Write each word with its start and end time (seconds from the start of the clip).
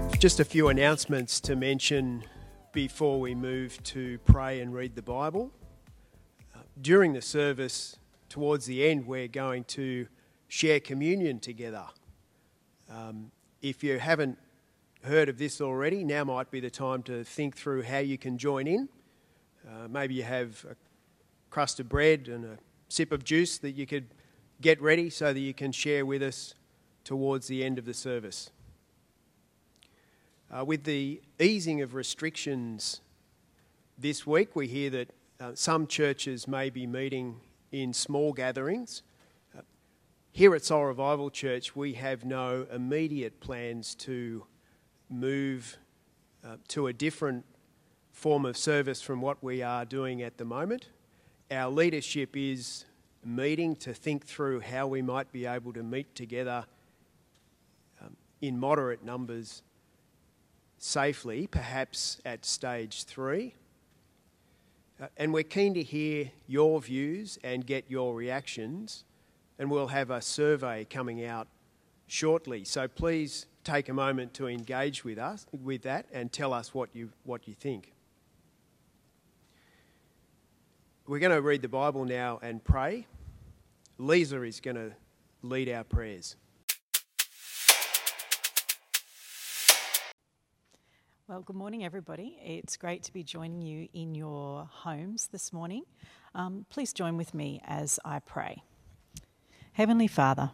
have 0.00 0.18
just 0.18 0.40
a 0.40 0.44
few 0.44 0.68
announcements 0.68 1.40
to 1.40 1.54
mention 1.54 2.24
before 2.72 3.20
we 3.20 3.34
move 3.34 3.82
to 3.82 4.18
pray 4.20 4.60
and 4.60 4.72
read 4.72 4.94
the 4.94 5.02
Bible. 5.02 5.50
Uh, 6.54 6.60
during 6.80 7.12
the 7.12 7.20
service, 7.20 7.98
towards 8.28 8.64
the 8.64 8.86
end, 8.86 9.06
we're 9.06 9.28
going 9.28 9.64
to 9.64 10.06
share 10.48 10.80
communion 10.80 11.38
together. 11.38 11.84
Um, 12.90 13.30
if 13.60 13.84
you 13.84 13.98
haven't 13.98 14.38
heard 15.02 15.28
of 15.28 15.38
this 15.38 15.60
already, 15.60 16.02
now 16.02 16.24
might 16.24 16.50
be 16.50 16.60
the 16.60 16.70
time 16.70 17.02
to 17.04 17.22
think 17.22 17.56
through 17.56 17.82
how 17.82 17.98
you 17.98 18.16
can 18.16 18.38
join 18.38 18.66
in. 18.66 18.88
Uh, 19.68 19.86
maybe 19.88 20.14
you 20.14 20.22
have 20.22 20.64
a 20.70 20.76
crust 21.50 21.78
of 21.78 21.88
bread 21.88 22.28
and 22.28 22.44
a 22.44 22.58
sip 22.88 23.12
of 23.12 23.22
juice 23.22 23.58
that 23.58 23.72
you 23.72 23.86
could 23.86 24.06
get 24.62 24.80
ready 24.80 25.10
so 25.10 25.32
that 25.32 25.40
you 25.40 25.52
can 25.52 25.72
share 25.72 26.06
with 26.06 26.22
us 26.22 26.54
towards 27.04 27.48
the 27.48 27.62
end 27.62 27.78
of 27.78 27.84
the 27.84 27.94
service. 27.94 28.50
Uh, 30.52 30.64
with 30.64 30.82
the 30.82 31.20
easing 31.38 31.80
of 31.80 31.94
restrictions 31.94 33.00
this 33.96 34.26
week, 34.26 34.56
we 34.56 34.66
hear 34.66 34.90
that 34.90 35.08
uh, 35.38 35.52
some 35.54 35.86
churches 35.86 36.48
may 36.48 36.68
be 36.68 36.88
meeting 36.88 37.36
in 37.70 37.92
small 37.92 38.32
gatherings. 38.32 39.04
Uh, 39.56 39.60
here 40.32 40.52
at 40.56 40.64
Soul 40.64 40.86
Revival 40.86 41.30
Church, 41.30 41.76
we 41.76 41.92
have 41.92 42.24
no 42.24 42.66
immediate 42.72 43.38
plans 43.38 43.94
to 43.96 44.44
move 45.08 45.78
uh, 46.44 46.56
to 46.66 46.88
a 46.88 46.92
different 46.92 47.44
form 48.10 48.44
of 48.44 48.56
service 48.56 49.00
from 49.00 49.20
what 49.20 49.44
we 49.44 49.62
are 49.62 49.84
doing 49.84 50.20
at 50.20 50.36
the 50.36 50.44
moment. 50.44 50.88
Our 51.52 51.70
leadership 51.70 52.36
is 52.36 52.86
meeting 53.24 53.76
to 53.76 53.94
think 53.94 54.26
through 54.26 54.60
how 54.60 54.88
we 54.88 55.00
might 55.00 55.30
be 55.30 55.46
able 55.46 55.72
to 55.74 55.84
meet 55.84 56.12
together 56.16 56.64
um, 58.02 58.16
in 58.40 58.58
moderate 58.58 59.04
numbers 59.04 59.62
safely, 60.80 61.46
perhaps 61.46 62.20
at 62.24 62.44
stage 62.44 63.04
three. 63.04 63.54
Uh, 65.00 65.06
and 65.16 65.32
we're 65.32 65.44
keen 65.44 65.74
to 65.74 65.82
hear 65.82 66.30
your 66.48 66.80
views 66.80 67.38
and 67.44 67.64
get 67.64 67.84
your 67.88 68.14
reactions. 68.14 69.04
And 69.58 69.70
we'll 69.70 69.88
have 69.88 70.10
a 70.10 70.22
survey 70.22 70.86
coming 70.88 71.24
out 71.24 71.46
shortly. 72.06 72.64
So 72.64 72.88
please 72.88 73.46
take 73.62 73.90
a 73.90 73.94
moment 73.94 74.32
to 74.34 74.48
engage 74.48 75.04
with 75.04 75.18
us 75.18 75.46
with 75.52 75.82
that 75.82 76.06
and 76.12 76.32
tell 76.32 76.54
us 76.54 76.74
what 76.74 76.88
you 76.94 77.10
what 77.24 77.46
you 77.46 77.54
think. 77.54 77.92
We're 81.06 81.18
going 81.18 81.34
to 81.34 81.42
read 81.42 81.60
the 81.60 81.68
Bible 81.68 82.06
now 82.06 82.38
and 82.42 82.64
pray. 82.64 83.06
Lisa 83.98 84.42
is 84.42 84.60
going 84.60 84.76
to 84.76 84.92
lead 85.42 85.68
our 85.68 85.84
prayers. 85.84 86.36
Well, 91.30 91.42
good 91.42 91.54
morning, 91.54 91.84
everybody. 91.84 92.36
It's 92.44 92.76
great 92.76 93.04
to 93.04 93.12
be 93.12 93.22
joining 93.22 93.62
you 93.62 93.86
in 93.94 94.16
your 94.16 94.68
homes 94.68 95.28
this 95.28 95.52
morning. 95.52 95.84
Um, 96.34 96.66
please 96.70 96.92
join 96.92 97.16
with 97.16 97.34
me 97.34 97.60
as 97.64 98.00
I 98.04 98.18
pray. 98.18 98.64
Heavenly 99.74 100.08
Father, 100.08 100.50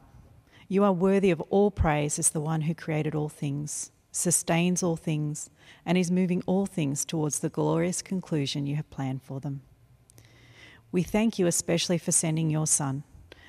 you 0.69 0.85
are 0.85 0.93
worthy 0.93 1.31
of 1.31 1.41
all 1.49 1.71
praise 1.71 2.19
as 2.19 2.29
the 2.29 2.43
one 2.43 2.61
who 2.61 2.75
created 2.75 3.15
all 3.15 3.31
things, 3.31 3.91
sustains 4.13 4.83
all 4.83 4.97
things, 4.97 5.49
and 5.87 5.97
is 5.97 6.11
moving 6.11 6.43
all 6.45 6.67
things 6.67 7.07
towards 7.07 7.39
the 7.39 7.49
glorious 7.49 8.03
conclusion 8.03 8.67
you 8.67 8.77
have 8.77 8.91
planned 8.91 9.23
for 9.23 9.41
them. 9.41 9.63
We 10.93 11.03
thank 11.03 11.39
you 11.39 11.47
especially 11.47 11.97
for 11.97 12.13
sending 12.13 12.51
your 12.51 12.67
Son, 12.67 13.03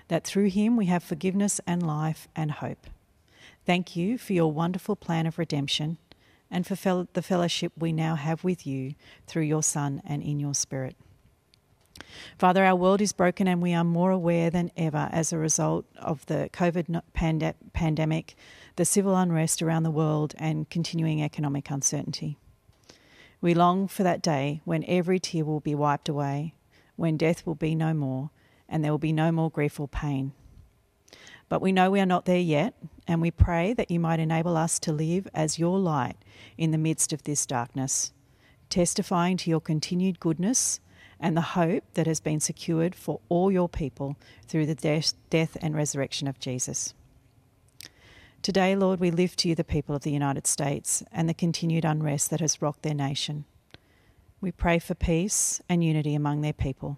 that 0.08 0.24
through 0.24 0.48
him 0.48 0.78
we 0.78 0.86
have 0.86 1.04
forgiveness 1.04 1.60
and 1.68 1.86
life 1.86 2.30
and 2.38 2.52
hope. 2.52 2.88
Thank 3.66 3.98
you 3.98 4.18
for 4.18 4.32
your 4.32 4.50
wonderful 4.50 4.96
plan 4.96 5.26
of 5.26 5.38
redemption 5.38 5.98
and 6.50 6.66
for 6.66 7.08
the 7.14 7.22
fellowship 7.22 7.74
we 7.78 7.92
now 7.92 8.16
have 8.16 8.44
with 8.44 8.66
you 8.66 8.96
through 9.26 9.44
your 9.44 9.64
Son 9.64 10.02
and 10.06 10.22
in 10.22 10.40
your 10.40 10.54
Spirit. 10.54 10.96
Father, 12.38 12.64
our 12.64 12.76
world 12.76 13.02
is 13.02 13.14
broken 13.14 13.48
and 13.48 13.62
we 13.62 13.74
are 13.74 13.84
more 13.84 14.12
aware 14.12 14.50
than 14.50 14.72
ever 14.78 15.10
as 15.12 15.34
a 15.34 15.38
result 15.38 15.86
of 15.98 16.26
the 16.28 16.50
COVID 16.54 17.02
pand- 17.14 17.54
pandemic, 17.74 18.36
the 18.76 18.86
civil 18.86 19.16
unrest 19.16 19.62
around 19.62 19.84
the 19.84 19.92
world, 19.92 20.34
and 20.38 20.70
continuing 20.70 21.22
economic 21.22 21.70
uncertainty. 21.70 22.38
We 23.42 23.54
long 23.54 23.88
for 23.88 24.04
that 24.04 24.22
day 24.22 24.62
when 24.66 24.84
every 24.88 25.20
tear 25.20 25.46
will 25.46 25.60
be 25.60 25.76
wiped 25.76 26.10
away, 26.10 26.54
when 26.96 27.18
death 27.18 27.46
will 27.46 27.56
be 27.56 27.76
no 27.76 27.94
more, 27.94 28.30
and 28.70 28.84
there 28.84 28.92
will 28.92 28.98
be 28.98 29.14
no 29.14 29.32
more 29.32 29.52
grief 29.52 29.80
or 29.80 29.88
pain. 29.88 30.34
But 31.50 31.62
we 31.62 31.72
know 31.72 31.90
we 31.90 32.00
are 32.00 32.06
not 32.06 32.26
there 32.26 32.40
yet, 32.40 32.74
and 33.08 33.22
we 33.22 33.32
pray 33.32 33.74
that 33.74 33.90
you 33.90 34.00
might 34.00 34.20
enable 34.20 34.58
us 34.58 34.80
to 34.80 34.92
live 34.92 35.28
as 35.34 35.60
your 35.60 35.80
light 35.80 36.18
in 36.58 36.72
the 36.72 36.78
midst 36.78 37.14
of 37.14 37.24
this 37.24 37.46
darkness, 37.46 38.12
testifying 38.70 39.38
to 39.38 39.50
your 39.50 39.62
continued 39.62 40.20
goodness 40.20 40.80
and 41.20 41.36
the 41.36 41.42
hope 41.42 41.84
that 41.94 42.06
has 42.06 42.20
been 42.20 42.40
secured 42.40 42.94
for 42.94 43.22
all 43.30 43.52
your 43.52 43.70
people 43.70 44.18
through 44.48 44.66
the 44.66 44.76
death, 44.76 45.14
death 45.30 45.58
and 45.62 45.76
resurrection 45.76 46.28
of 46.28 46.40
Jesus. 46.40 46.94
Today, 48.42 48.76
Lord, 48.76 49.00
we 49.00 49.10
lift 49.10 49.40
to 49.40 49.50
you 49.50 49.56
the 49.56 49.64
people 49.64 49.96
of 49.96 50.04
the 50.04 50.12
United 50.12 50.46
States 50.46 51.04
and 51.12 51.28
the 51.28 51.34
continued 51.34 51.86
unrest 51.86 52.30
that 52.30 52.40
has 52.40 52.62
rocked 52.62 52.84
their 52.84 52.94
nation. 52.94 53.46
We 54.40 54.52
pray 54.52 54.80
for 54.80 54.96
peace 54.96 55.62
and 55.68 55.84
unity 55.84 56.14
among 56.14 56.42
their 56.42 56.54
people. 56.54 56.98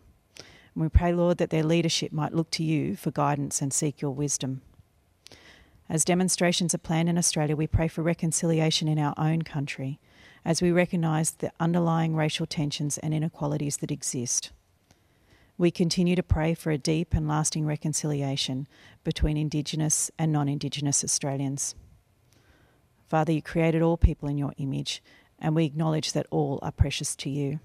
And 0.74 0.84
we 0.84 0.90
pray, 0.90 1.14
Lord, 1.14 1.38
that 1.38 1.50
their 1.50 1.64
leadership 1.64 2.12
might 2.12 2.34
look 2.34 2.52
to 2.52 2.64
you 2.64 2.96
for 2.96 3.12
guidance 3.12 3.62
and 3.62 3.74
seek 3.74 4.02
your 4.02 4.12
wisdom. 4.12 4.62
As 5.90 6.06
demonstrations 6.06 6.76
are 6.76 6.80
planned 6.80 7.10
in 7.10 7.18
Australia, 7.18 7.56
we 7.56 7.66
pray 7.66 7.88
for 7.88 8.04
reconciliation 8.04 8.88
in 8.88 9.00
our 9.00 9.16
own 9.18 9.42
country 9.42 10.00
as 10.46 10.62
we 10.62 10.72
recognise 10.72 11.32
the 11.32 11.52
underlying 11.60 12.16
racial 12.16 12.46
tensions 12.46 12.98
and 13.00 13.14
inequalities 13.14 13.78
that 13.78 13.92
exist. 13.92 14.52
We 15.58 15.72
continue 15.72 16.16
to 16.16 16.24
pray 16.24 16.54
for 16.54 16.72
a 16.72 16.78
deep 16.78 17.14
and 17.14 17.28
lasting 17.28 17.66
reconciliation 17.66 18.68
between 19.04 19.36
Indigenous 19.36 20.10
and 20.18 20.32
non 20.32 20.48
Indigenous 20.48 21.04
Australians. 21.04 21.76
Father, 23.10 23.34
you 23.34 23.42
created 23.42 23.82
all 23.82 23.98
people 23.98 24.30
in 24.30 24.38
your 24.38 24.54
image, 24.58 25.04
and 25.40 25.56
we 25.56 25.66
acknowledge 25.66 26.14
that 26.14 26.28
all 26.30 26.60
are 26.62 26.72
precious 26.72 27.16
to 27.18 27.30
you. 27.30 27.60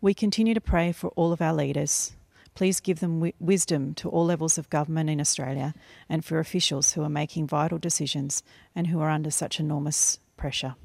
We 0.00 0.14
continue 0.14 0.54
to 0.54 0.60
pray 0.60 0.92
for 0.92 1.08
all 1.16 1.32
of 1.32 1.42
our 1.42 1.52
leaders. 1.52 2.12
Please 2.54 2.78
give 2.78 3.00
them 3.00 3.14
w- 3.18 3.32
wisdom 3.40 3.94
to 3.94 4.08
all 4.08 4.24
levels 4.24 4.56
of 4.56 4.70
government 4.70 5.10
in 5.10 5.20
Australia 5.20 5.74
and 6.08 6.24
for 6.24 6.38
officials 6.38 6.92
who 6.92 7.02
are 7.02 7.08
making 7.08 7.48
vital 7.48 7.78
decisions 7.78 8.44
and 8.76 8.86
who 8.86 9.00
are 9.00 9.10
under 9.10 9.32
such 9.32 9.58
enormous 9.58 10.20
pressure. 10.36 10.76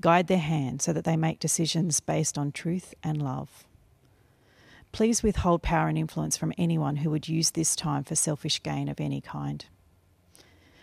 Guide 0.00 0.28
their 0.28 0.38
hand 0.38 0.80
so 0.80 0.92
that 0.92 1.04
they 1.04 1.16
make 1.16 1.40
decisions 1.40 1.98
based 1.98 2.38
on 2.38 2.52
truth 2.52 2.94
and 3.02 3.20
love. 3.20 3.66
Please 4.92 5.24
withhold 5.24 5.62
power 5.62 5.88
and 5.88 5.98
influence 5.98 6.36
from 6.36 6.52
anyone 6.56 6.96
who 6.96 7.10
would 7.10 7.28
use 7.28 7.50
this 7.50 7.74
time 7.74 8.04
for 8.04 8.14
selfish 8.14 8.62
gain 8.62 8.88
of 8.88 9.00
any 9.00 9.20
kind. 9.20 9.66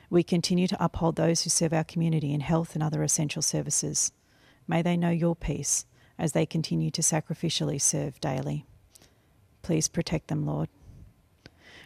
We 0.10 0.22
continue 0.22 0.68
to 0.68 0.84
uphold 0.84 1.16
those 1.16 1.44
who 1.44 1.50
serve 1.50 1.72
our 1.72 1.86
community 1.86 2.34
in 2.34 2.42
health 2.42 2.76
and 2.76 2.84
other 2.84 3.04
essential 3.04 3.42
services. 3.42 4.12
May 4.68 4.82
they 4.82 4.98
know 4.98 5.10
your 5.10 5.36
peace 5.36 5.86
as 6.18 6.32
they 6.32 6.46
continue 6.46 6.92
to 6.92 7.02
sacrificially 7.02 7.82
serve 7.82 8.20
daily. 8.20 8.66
Please 9.62 9.88
protect 9.88 10.28
them, 10.28 10.46
Lord. 10.46 10.70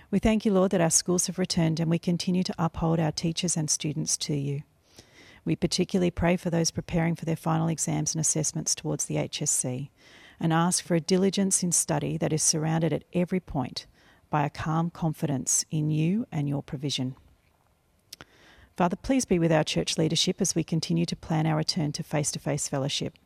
We 0.10 0.20
thank 0.20 0.46
you, 0.46 0.54
Lord, 0.54 0.72
that 0.72 0.82
our 0.82 0.90
schools 0.90 1.28
have 1.28 1.38
returned 1.38 1.80
and 1.80 1.90
we 1.90 2.00
continue 2.00 2.44
to 2.44 2.56
uphold 2.58 3.00
our 3.00 3.12
teachers 3.12 3.58
and 3.58 3.70
students 3.70 4.16
to 4.18 4.36
you. 4.36 4.64
We 5.44 5.56
particularly 5.56 6.12
pray 6.12 6.38
for 6.38 6.50
those 6.50 6.72
preparing 6.72 7.16
for 7.16 7.26
their 7.26 7.36
final 7.36 7.68
exams 7.68 8.14
and 8.14 8.22
assessments 8.22 8.76
towards 8.76 9.06
the 9.06 9.16
HSC 9.16 9.90
and 10.40 10.54
ask 10.54 10.84
for 10.84 10.96
a 10.96 11.02
diligence 11.02 11.64
in 11.64 11.72
study 11.72 12.18
that 12.18 12.34
is 12.34 12.44
surrounded 12.44 12.94
at 12.94 13.04
every 13.14 13.40
point 13.40 13.86
by 14.30 14.46
a 14.46 14.50
calm 14.50 14.90
confidence 14.90 15.66
in 15.72 15.90
you 15.90 16.26
and 16.32 16.50
your 16.50 16.62
provision. 16.62 17.16
Father, 18.76 18.96
please 18.96 19.26
be 19.26 19.40
with 19.40 19.52
our 19.52 19.64
church 19.64 19.98
leadership 19.98 20.40
as 20.40 20.54
we 20.54 20.64
continue 20.64 21.06
to 21.06 21.16
plan 21.16 21.48
our 21.48 21.58
return 21.58 21.92
to 21.94 22.04
face 22.04 22.32
to 22.32 22.40
face 22.40 22.68
fellowship. 22.68 23.18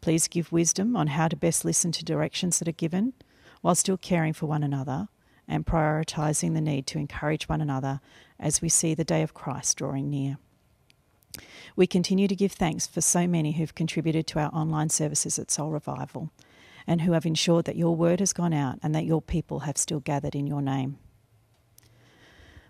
Please 0.00 0.28
give 0.28 0.52
wisdom 0.52 0.96
on 0.96 1.08
how 1.08 1.28
to 1.28 1.36
best 1.36 1.64
listen 1.64 1.92
to 1.92 2.04
directions 2.04 2.58
that 2.58 2.68
are 2.68 2.72
given 2.72 3.12
while 3.60 3.74
still 3.74 3.96
caring 3.96 4.32
for 4.32 4.46
one 4.46 4.62
another 4.62 5.08
and 5.48 5.66
prioritising 5.66 6.54
the 6.54 6.60
need 6.60 6.86
to 6.88 6.98
encourage 6.98 7.48
one 7.48 7.60
another 7.60 8.00
as 8.38 8.60
we 8.60 8.68
see 8.68 8.94
the 8.94 9.04
day 9.04 9.22
of 9.22 9.34
Christ 9.34 9.76
drawing 9.76 10.10
near. 10.10 10.38
We 11.74 11.86
continue 11.86 12.28
to 12.28 12.36
give 12.36 12.52
thanks 12.52 12.86
for 12.86 13.00
so 13.00 13.26
many 13.26 13.52
who've 13.52 13.74
contributed 13.74 14.26
to 14.28 14.38
our 14.38 14.50
online 14.54 14.88
services 14.88 15.38
at 15.38 15.50
Soul 15.50 15.70
Revival 15.70 16.30
and 16.86 17.02
who 17.02 17.12
have 17.12 17.26
ensured 17.26 17.64
that 17.66 17.76
your 17.76 17.94
word 17.94 18.20
has 18.20 18.32
gone 18.32 18.54
out 18.54 18.78
and 18.82 18.94
that 18.94 19.04
your 19.04 19.20
people 19.20 19.60
have 19.60 19.76
still 19.76 20.00
gathered 20.00 20.34
in 20.34 20.46
your 20.46 20.62
name. 20.62 20.98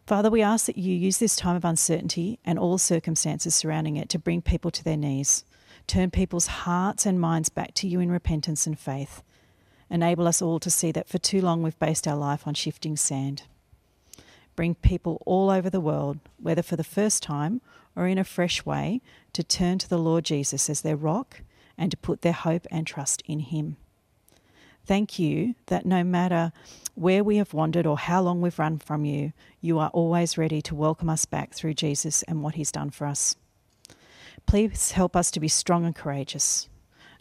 Father, 0.06 0.30
we 0.30 0.42
ask 0.42 0.66
that 0.66 0.78
you 0.78 0.94
use 0.94 1.18
this 1.18 1.36
time 1.36 1.56
of 1.56 1.64
uncertainty 1.64 2.38
and 2.44 2.58
all 2.58 2.78
circumstances 2.78 3.54
surrounding 3.54 3.96
it 3.96 4.08
to 4.08 4.18
bring 4.18 4.40
people 4.40 4.70
to 4.70 4.84
their 4.84 4.96
knees 4.96 5.44
Turn 5.86 6.10
people's 6.10 6.46
hearts 6.46 7.06
and 7.06 7.20
minds 7.20 7.48
back 7.48 7.72
to 7.74 7.86
you 7.86 8.00
in 8.00 8.10
repentance 8.10 8.66
and 8.66 8.78
faith. 8.78 9.22
Enable 9.88 10.26
us 10.26 10.42
all 10.42 10.58
to 10.58 10.70
see 10.70 10.90
that 10.92 11.08
for 11.08 11.18
too 11.18 11.40
long 11.40 11.62
we've 11.62 11.78
based 11.78 12.08
our 12.08 12.16
life 12.16 12.46
on 12.46 12.54
shifting 12.54 12.96
sand. 12.96 13.44
Bring 14.56 14.74
people 14.74 15.22
all 15.26 15.50
over 15.50 15.70
the 15.70 15.80
world, 15.80 16.18
whether 16.38 16.62
for 16.62 16.76
the 16.76 16.82
first 16.82 17.22
time 17.22 17.60
or 17.94 18.08
in 18.08 18.18
a 18.18 18.24
fresh 18.24 18.64
way 18.64 19.00
to 19.32 19.44
turn 19.44 19.78
to 19.78 19.88
the 19.88 19.98
Lord 19.98 20.24
Jesus 20.24 20.68
as 20.68 20.80
their 20.80 20.96
rock 20.96 21.42
and 21.78 21.90
to 21.90 21.96
put 21.96 22.22
their 22.22 22.32
hope 22.32 22.66
and 22.70 22.86
trust 22.86 23.22
in 23.26 23.40
Him. 23.40 23.76
Thank 24.84 25.18
you 25.18 25.54
that 25.66 25.84
no 25.84 26.02
matter 26.02 26.52
where 26.94 27.22
we 27.22 27.36
have 27.36 27.54
wandered 27.54 27.86
or 27.86 27.98
how 27.98 28.22
long 28.22 28.40
we've 28.40 28.58
run 28.58 28.78
from 28.78 29.04
you, 29.04 29.32
you 29.60 29.78
are 29.78 29.90
always 29.90 30.38
ready 30.38 30.62
to 30.62 30.74
welcome 30.74 31.10
us 31.10 31.26
back 31.26 31.52
through 31.52 31.74
Jesus 31.74 32.22
and 32.24 32.42
what 32.42 32.54
He's 32.54 32.72
done 32.72 32.90
for 32.90 33.06
us. 33.06 33.36
Please 34.46 34.92
help 34.92 35.16
us 35.16 35.30
to 35.32 35.40
be 35.40 35.48
strong 35.48 35.84
and 35.84 35.94
courageous, 35.94 36.68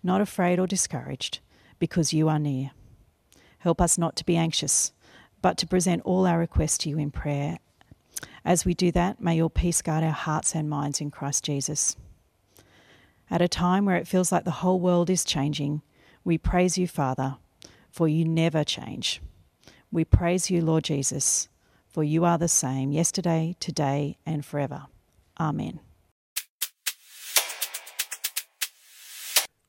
not 0.04 0.22
afraid 0.22 0.60
or 0.60 0.68
discouraged, 0.68 1.39
because 1.80 2.13
you 2.13 2.30
are 2.30 2.39
near. 2.39 2.72
Help 3.60 3.81
us 3.81 3.98
not 3.98 4.16
to 4.16 4.25
be 4.25 4.38
anxious, 4.38 4.94
but 5.42 5.57
to 5.57 5.68
present 5.68 6.04
all 6.06 6.27
our 6.27 6.38
requests 6.38 6.77
to 6.80 6.89
you 6.89 7.00
in 7.00 7.10
prayer. 7.10 7.57
As 8.45 8.63
we 8.63 8.75
do 8.75 8.92
that, 8.92 9.19
may 9.19 9.36
your 9.36 9.50
peace 9.50 9.81
guard 9.81 10.04
our 10.04 10.12
hearts 10.12 10.54
and 10.54 10.69
minds 10.69 11.01
in 11.01 11.10
Christ 11.10 11.44
Jesus. 11.44 11.95
At 13.30 13.42
a 13.42 13.48
time 13.48 13.86
where 13.86 13.95
it 13.95 14.07
feels 14.07 14.31
like 14.31 14.44
the 14.44 14.51
whole 14.51 14.80
world 14.80 15.10
is 15.10 15.25
changing, 15.25 15.81
we 16.24 16.38
praise 16.38 16.77
you, 16.77 16.88
Father, 16.88 17.38
for 17.89 18.07
you 18.07 18.24
never 18.24 18.63
change. 18.63 19.19
We 19.92 20.06
praise 20.06 20.51
you, 20.51 20.62
Lord 20.62 20.83
Jesus, 20.83 21.50
for 21.88 22.04
you 22.04 22.24
are 22.24 22.38
the 22.38 22.48
same 22.48 22.92
yesterday, 22.92 23.56
today, 23.60 24.18
and 24.27 24.45
forever. 24.45 24.86
Amen. 25.39 25.80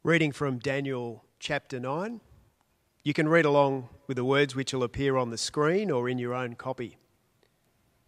Reading 0.06 0.30
from 0.30 0.60
Daniel 0.60 1.24
chapter 1.40 1.80
9. 1.80 2.20
You 3.02 3.12
can 3.12 3.28
read 3.28 3.44
along 3.44 3.88
with 4.06 4.16
the 4.16 4.24
words 4.24 4.54
which 4.54 4.72
will 4.72 4.84
appear 4.84 5.16
on 5.16 5.30
the 5.30 5.36
screen 5.36 5.90
or 5.90 6.08
in 6.08 6.16
your 6.16 6.32
own 6.32 6.54
copy. 6.54 6.96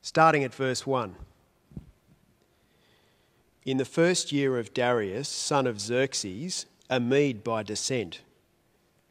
Starting 0.01 0.45
at 0.45 0.55
verse 0.55 0.87
1. 0.87 1.17
In 3.65 3.79
the 3.79 3.85
first 3.85 4.31
year 4.31 4.61
of 4.61 4.73
Darius, 4.73 5.29
son 5.29 5.67
of 5.67 5.81
Xerxes, 5.81 6.67
a 6.89 7.01
Mede 7.01 7.43
by 7.43 7.65
descent, 7.65 8.21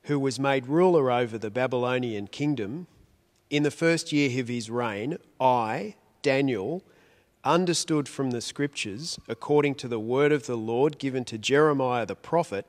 who 0.04 0.18
was 0.18 0.40
made 0.40 0.68
ruler 0.68 1.12
over 1.12 1.38
the 1.38 1.52
Babylonian 1.52 2.28
kingdom, 2.28 2.88
in 3.50 3.64
the 3.64 3.70
first 3.70 4.14
year 4.14 4.40
of 4.40 4.48
his 4.48 4.70
reign, 4.70 5.18
I, 5.42 5.96
Daniel, 6.22 6.84
understood 7.44 8.08
from 8.08 8.32
the 8.32 8.40
scriptures, 8.40 9.20
according 9.28 9.76
to 9.76 9.90
the 9.90 10.00
word 10.00 10.32
of 10.32 10.46
the 10.46 10.56
Lord 10.56 10.98
given 10.98 11.26
to 11.26 11.38
Jeremiah 11.38 12.06
the 12.06 12.16
prophet, 12.16 12.66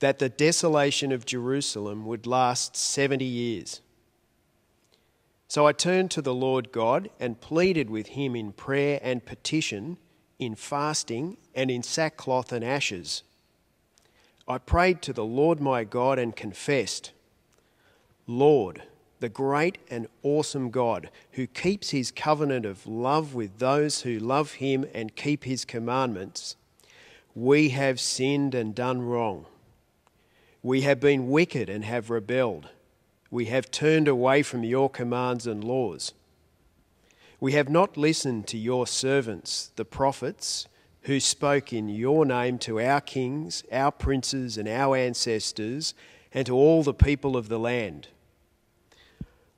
that 0.00 0.18
the 0.18 0.28
desolation 0.28 1.12
of 1.12 1.26
Jerusalem 1.26 2.04
would 2.06 2.26
last 2.26 2.76
70 2.76 3.24
years. 3.24 3.80
So 5.46 5.66
I 5.66 5.72
turned 5.72 6.10
to 6.12 6.22
the 6.22 6.34
Lord 6.34 6.72
God 6.72 7.10
and 7.18 7.40
pleaded 7.40 7.90
with 7.90 8.08
him 8.08 8.34
in 8.34 8.52
prayer 8.52 8.98
and 9.02 9.24
petition, 9.24 9.98
in 10.38 10.54
fasting, 10.54 11.36
and 11.54 11.70
in 11.70 11.82
sackcloth 11.82 12.52
and 12.52 12.64
ashes. 12.64 13.22
I 14.48 14.58
prayed 14.58 15.02
to 15.02 15.12
the 15.12 15.24
Lord 15.24 15.60
my 15.60 15.84
God 15.84 16.18
and 16.18 16.34
confessed, 16.34 17.12
Lord, 18.26 18.82
the 19.18 19.28
great 19.28 19.78
and 19.90 20.06
awesome 20.22 20.70
God, 20.70 21.10
who 21.32 21.46
keeps 21.46 21.90
his 21.90 22.10
covenant 22.10 22.64
of 22.64 22.86
love 22.86 23.34
with 23.34 23.58
those 23.58 24.02
who 24.02 24.18
love 24.18 24.54
him 24.54 24.86
and 24.94 25.14
keep 25.14 25.44
his 25.44 25.64
commandments, 25.64 26.56
we 27.34 27.68
have 27.70 28.00
sinned 28.00 28.54
and 28.54 28.74
done 28.74 29.02
wrong. 29.02 29.46
We 30.62 30.82
have 30.82 31.00
been 31.00 31.28
wicked 31.28 31.70
and 31.70 31.84
have 31.84 32.10
rebelled. 32.10 32.68
We 33.30 33.46
have 33.46 33.70
turned 33.70 34.08
away 34.08 34.42
from 34.42 34.64
your 34.64 34.90
commands 34.90 35.46
and 35.46 35.64
laws. 35.64 36.12
We 37.38 37.52
have 37.52 37.70
not 37.70 37.96
listened 37.96 38.46
to 38.48 38.58
your 38.58 38.86
servants, 38.86 39.70
the 39.76 39.86
prophets, 39.86 40.66
who 41.02 41.18
spoke 41.18 41.72
in 41.72 41.88
your 41.88 42.26
name 42.26 42.58
to 42.58 42.78
our 42.78 43.00
kings, 43.00 43.64
our 43.72 43.90
princes, 43.90 44.58
and 44.58 44.68
our 44.68 44.96
ancestors, 44.96 45.94
and 46.34 46.46
to 46.46 46.54
all 46.54 46.82
the 46.82 46.92
people 46.92 47.36
of 47.36 47.48
the 47.48 47.58
land. 47.58 48.08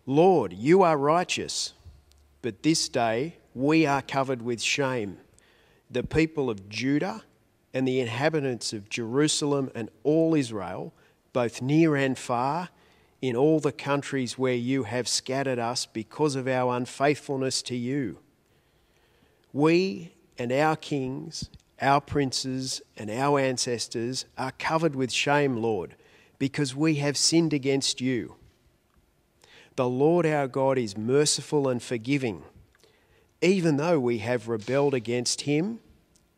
Lord, 0.06 0.52
you 0.52 0.82
are 0.82 0.96
righteous, 0.96 1.72
but 2.42 2.62
this 2.62 2.88
day 2.88 3.36
we 3.54 3.86
are 3.86 4.02
covered 4.02 4.42
with 4.42 4.62
shame. 4.62 5.18
The 5.90 6.04
people 6.04 6.48
of 6.48 6.68
Judah 6.68 7.24
and 7.74 7.86
the 7.86 8.00
inhabitants 8.00 8.72
of 8.72 8.88
Jerusalem 8.88 9.70
and 9.74 9.90
all 10.02 10.34
Israel, 10.34 10.92
both 11.32 11.62
near 11.62 11.96
and 11.96 12.18
far, 12.18 12.68
in 13.20 13.36
all 13.36 13.60
the 13.60 13.72
countries 13.72 14.36
where 14.36 14.54
you 14.54 14.82
have 14.82 15.06
scattered 15.06 15.58
us 15.58 15.86
because 15.86 16.34
of 16.34 16.48
our 16.48 16.76
unfaithfulness 16.76 17.62
to 17.62 17.76
you. 17.76 18.18
We 19.52 20.12
and 20.36 20.50
our 20.50 20.76
kings, 20.76 21.48
our 21.80 22.00
princes, 22.00 22.82
and 22.96 23.10
our 23.10 23.38
ancestors 23.38 24.24
are 24.36 24.52
covered 24.52 24.96
with 24.96 25.12
shame, 25.12 25.56
Lord, 25.56 25.94
because 26.38 26.74
we 26.74 26.96
have 26.96 27.16
sinned 27.16 27.52
against 27.52 28.00
you. 28.00 28.36
The 29.76 29.88
Lord 29.88 30.26
our 30.26 30.48
God 30.48 30.76
is 30.76 30.96
merciful 30.96 31.68
and 31.68 31.82
forgiving. 31.82 32.42
Even 33.40 33.76
though 33.76 33.98
we 33.98 34.18
have 34.18 34.48
rebelled 34.48 34.94
against 34.94 35.42
him, 35.42 35.80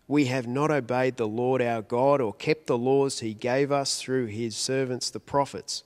we 0.06 0.26
have 0.26 0.46
not 0.46 0.70
obeyed 0.70 1.16
the 1.16 1.26
Lord 1.26 1.62
our 1.62 1.80
God 1.80 2.20
or 2.20 2.34
kept 2.34 2.66
the 2.66 2.76
laws 2.76 3.20
he 3.20 3.32
gave 3.32 3.72
us 3.72 4.00
through 4.00 4.26
his 4.26 4.56
servants 4.56 5.10
the 5.10 5.20
prophets. 5.20 5.82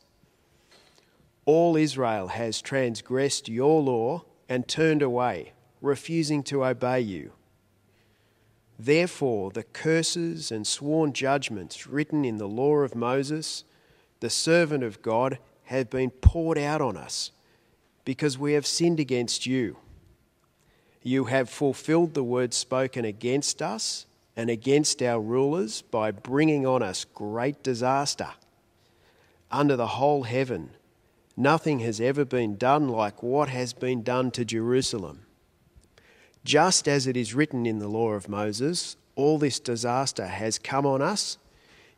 All 1.45 1.77
Israel 1.77 2.29
has 2.29 2.61
transgressed 2.61 3.49
your 3.49 3.81
law 3.81 4.25
and 4.49 4.67
turned 4.67 5.03
away, 5.03 5.53
refusing 5.81 6.43
to 6.45 6.65
obey 6.65 7.01
you. 7.01 7.33
Therefore, 8.79 9.51
the 9.51 9.63
curses 9.63 10.53
and 10.53 10.67
sworn 10.67 11.13
judgments 11.13 11.87
written 11.87 12.25
in 12.25 12.39
the 12.39 12.49
law 12.49 12.77
of 12.77 12.95
Moses, 12.95 13.65
the 14.21 14.31
servant 14.31 14.85
of 14.85 15.01
God, 15.01 15.39
have 15.65 15.91
been 15.91 16.11
poured 16.11 16.59
out 16.59 16.81
on 16.81 16.97
us, 16.97 17.31
because 18.05 18.39
we 18.39 18.55
have 18.55 18.67
sinned 18.67 19.01
against 19.01 19.47
you. 19.47 19.77
You 21.03 21.27
have 21.27 21.49
fulfilled 21.49 22.15
the 22.15 22.25
word 22.25 22.53
spoken 22.53 23.05
against 23.05 23.63
us 23.63 24.07
and 24.39 24.49
against 24.49 25.03
our 25.03 25.21
rulers 25.21 25.83
by 25.83 26.13
bringing 26.13 26.65
on 26.65 26.81
us 26.81 27.05
great 27.05 27.61
disaster. 27.65 28.29
Under 29.51 29.75
the 29.75 29.89
whole 29.89 30.23
heaven, 30.23 30.71
nothing 31.37 31.81
has 31.81 32.01
ever 32.01 32.25
been 32.25 32.57
done 32.57 32.89
like 32.89 33.21
what 33.21 33.49
has 33.49 33.73
been 33.73 34.05
done 34.05 34.31
to 34.31 34.45
Jerusalem. 34.45 35.27
Just 36.45 36.87
as 36.87 37.09
it 37.09 37.17
is 37.17 37.35
written 37.35 37.67
in 37.67 37.81
the 37.81 37.89
law 37.89 38.13
of 38.13 38.29
Moses, 38.29 38.97
all 39.17 39.39
this 39.39 39.59
disaster 39.59 40.29
has 40.29 40.57
come 40.57 40.87
on 40.87 41.03
us, 41.03 41.37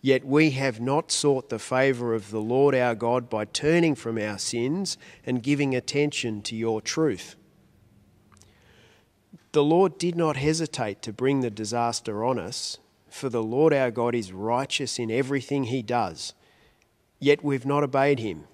yet 0.01 0.25
we 0.25 0.53
have 0.53 0.81
not 0.81 1.13
sought 1.13 1.51
the 1.51 1.59
favour 1.59 2.15
of 2.15 2.31
the 2.31 2.41
Lord 2.41 2.75
our 2.75 2.95
God 2.95 3.29
by 3.29 3.45
turning 3.45 3.95
from 3.95 4.17
our 4.17 4.39
sins 4.39 4.97
and 5.27 5.43
giving 5.43 5.75
attention 5.75 6.41
to 6.43 6.57
your 6.57 6.81
truth. 6.81 7.37
The 9.53 9.65
Lord 9.65 9.99
did 9.99 10.15
not 10.15 10.37
hesitate 10.37 11.03
to 11.03 11.13
bring 11.13 11.41
the 11.41 11.51
disaster 11.51 12.25
on 12.25 12.39
us, 12.39 12.79
for 13.09 13.29
the 13.29 13.43
Lord 13.43 13.73
our 13.73 13.91
God 13.91 14.15
is 14.15 14.33
righteous 14.33 14.99
in 14.99 15.11
everything 15.11 15.65
he 15.65 15.83
does, 15.83 16.35
yet 17.19 17.43
we've 17.43 17.67
not 17.67 17.83
obeyed 17.83 18.21
him. 18.21 18.45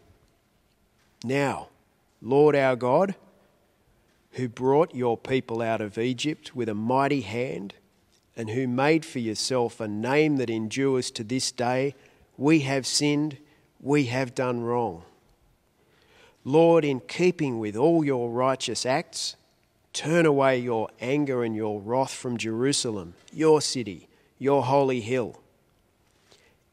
Now, 1.23 1.69
Lord 2.23 2.57
our 2.57 2.77
God, 2.77 3.15
who 4.33 4.49
brought 4.49 4.95
your 4.95 5.19
people 5.19 5.61
out 5.61 5.81
of 5.81 5.99
Egypt 5.99 6.57
with 6.57 6.69
a 6.69 6.75
mighty 6.75 7.21
hand, 7.21 7.75
and 8.35 8.51
who 8.51 8.67
made 8.67 9.05
for 9.05 9.19
yourself 9.19 9.81
a 9.81 9.89
name 9.89 10.37
that 10.37 10.51
endures 10.51 11.11
to 11.11 11.25
this 11.25 11.51
day, 11.53 11.95
we 12.37 12.61
have 12.61 12.87
sinned, 12.87 13.39
we 13.81 14.07
have 14.07 14.35
done 14.35 14.61
wrong. 14.61 15.03
Lord, 16.45 16.85
in 16.85 17.01
keeping 17.01 17.59
with 17.59 17.77
all 17.77 18.05
your 18.05 18.31
righteous 18.31 18.87
acts, 18.87 19.37
Turn 19.97 20.27
away 20.27 20.59
your 20.59 20.91
anger 21.01 21.43
and 21.43 21.57
your 21.57 21.81
wrath 21.81 22.13
from 22.13 22.37
Jerusalem, 22.37 23.15
your 23.33 23.63
city, 23.63 24.09
your 24.39 24.63
holy 24.65 25.01
hill. 25.01 25.41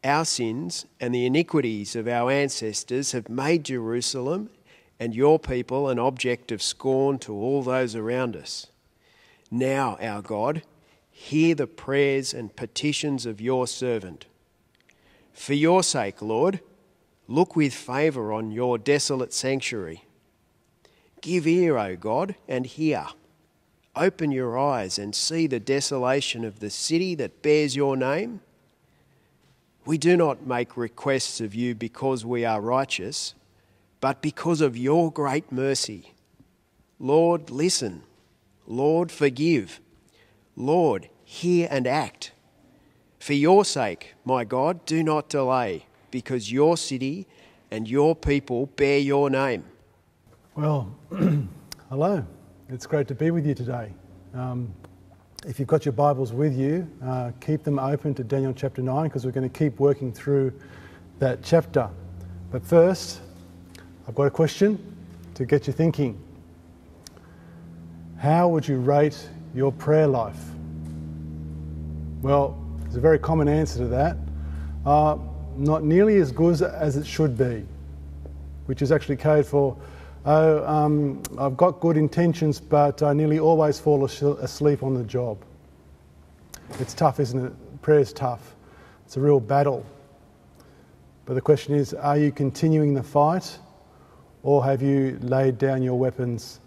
Our 0.04 0.26
sins 0.26 0.86
and 1.00 1.16
the 1.16 1.26
iniquities 1.26 1.96
of 1.96 2.06
our 2.06 2.30
ancestors 2.30 3.14
have 3.14 3.30
made 3.30 3.64
Jerusalem 3.64 4.50
and 5.00 5.16
your 5.16 5.40
people 5.40 5.88
an 5.88 6.00
object 6.00 6.52
of 6.52 6.62
scorn 6.62 7.18
to 7.20 7.32
all 7.34 7.64
those 7.64 7.96
around 7.96 8.36
us. 8.36 8.68
Now, 9.50 9.98
our 10.02 10.22
God, 10.22 10.62
hear 11.10 11.56
the 11.56 11.66
prayers 11.66 12.34
and 12.34 12.54
petitions 12.54 13.26
of 13.26 13.40
your 13.40 13.68
servant. 13.68 14.26
For 15.32 15.54
your 15.54 15.82
sake, 15.82 16.22
Lord, 16.22 16.60
look 17.30 17.56
with 17.56 17.74
favour 17.74 18.34
on 18.34 18.52
your 18.52 18.78
desolate 18.78 19.32
sanctuary 19.32 20.04
Give 21.24 21.48
ear, 21.48 21.78
O 21.78 21.96
God, 21.96 22.36
and 22.50 22.66
hear. 22.66 23.06
Open 23.96 24.30
your 24.30 24.60
eyes 24.60 25.00
and 25.00 25.16
see 25.16 25.48
the 25.48 25.58
desolation 25.58 26.44
of 26.44 26.60
the 26.60 26.70
city 26.70 27.16
that 27.16 27.42
bears 27.42 27.78
your 27.78 27.96
name. 27.96 28.42
We 29.86 29.98
do 29.98 30.18
not 30.18 30.46
make 30.46 30.76
requests 30.76 31.40
of 31.40 31.56
you 31.56 31.76
because 31.76 32.26
we 32.26 32.44
are 32.44 32.60
righteous, 32.60 33.36
but 34.02 34.22
because 34.22 34.60
of 34.60 34.76
your 34.76 35.14
great 35.14 35.50
mercy. 35.50 36.12
Lord, 37.00 37.50
listen. 37.50 38.04
Lord, 38.68 39.10
forgive. 39.10 39.80
Lord, 40.58 41.08
hear 41.24 41.70
and 41.72 41.88
act. 41.88 42.34
For 43.18 43.34
your 43.34 43.64
sake, 43.64 44.16
my 44.26 44.44
God, 44.44 44.86
do 44.86 45.02
not 45.02 45.30
delay, 45.30 45.86
because 46.12 46.52
your 46.52 46.76
city 46.76 47.28
and 47.72 47.88
your 47.88 48.14
people 48.14 48.66
bear 48.76 49.00
your 49.00 49.30
name. 49.30 49.64
Well, 50.56 50.94
hello. 51.90 52.24
It's 52.70 52.86
great 52.86 53.08
to 53.08 53.16
be 53.16 53.32
with 53.32 53.44
you 53.44 53.56
today. 53.56 53.92
Um, 54.36 54.72
if 55.48 55.58
you've 55.58 55.68
got 55.68 55.84
your 55.84 55.94
Bibles 55.94 56.32
with 56.32 56.56
you, 56.56 56.88
uh, 57.04 57.32
keep 57.42 57.64
them 57.64 57.80
open 57.80 58.14
to 58.14 58.24
Daniel 58.24 58.54
chapter 58.54 58.84
9 58.84 59.06
because 59.06 59.26
we're 59.26 59.32
going 59.32 59.50
to 59.50 59.58
keep 59.58 59.80
working 59.80 60.14
through 60.14 60.54
that 61.18 61.42
chapter. 61.42 61.90
But 62.52 62.64
first, 62.64 63.22
I've 64.08 64.14
got 64.14 64.28
a 64.28 64.30
question 64.30 64.78
to 65.34 65.44
get 65.44 65.66
you 65.66 65.74
thinking. 65.74 66.22
How 68.20 68.48
would 68.48 68.68
you 68.68 68.78
rate 68.78 69.28
your 69.56 69.72
prayer 69.72 70.06
life? 70.06 70.38
Well, 72.22 72.56
there's 72.82 72.98
a 72.98 73.02
very 73.02 73.18
common 73.18 73.48
answer 73.48 73.80
to 73.80 73.88
that. 73.88 74.18
Uh, 74.86 75.18
not 75.58 75.84
nearly 75.84 76.18
as 76.18 76.32
good 76.32 76.62
as 76.62 76.96
it 76.96 77.08
should 77.08 77.36
be, 77.40 77.66
which 78.68 78.84
is 78.84 78.92
actually 78.92 79.18
code 79.18 79.48
for, 79.48 79.76
oh, 80.26 80.66
um, 80.66 81.22
I've 81.38 81.58
got 81.58 81.80
good 81.80 81.98
intentions, 81.98 82.60
but 82.60 83.04
I 83.04 83.14
nearly 83.14 83.40
always 83.40 83.80
fall 83.80 84.06
asleep 84.06 84.84
on 84.84 84.94
the 84.94 85.04
job. 85.04 85.38
It's 86.80 86.94
tough, 86.94 87.20
isn't 87.20 87.46
it? 87.46 87.82
Prayer's 87.82 88.14
tough. 88.14 88.56
It's 89.06 89.18
a 89.18 89.20
real 89.20 89.40
battle. 89.40 89.86
But 91.26 91.36
the 91.36 91.42
question 91.42 91.76
is 91.76 91.94
are 91.94 92.18
you 92.18 92.32
continuing 92.32 92.94
the 92.94 93.04
fight, 93.04 93.58
or 94.44 94.64
have 94.64 94.82
you 94.82 95.18
laid 95.22 95.58
down 95.58 95.82
your 95.82 95.98
weapons 95.98 96.60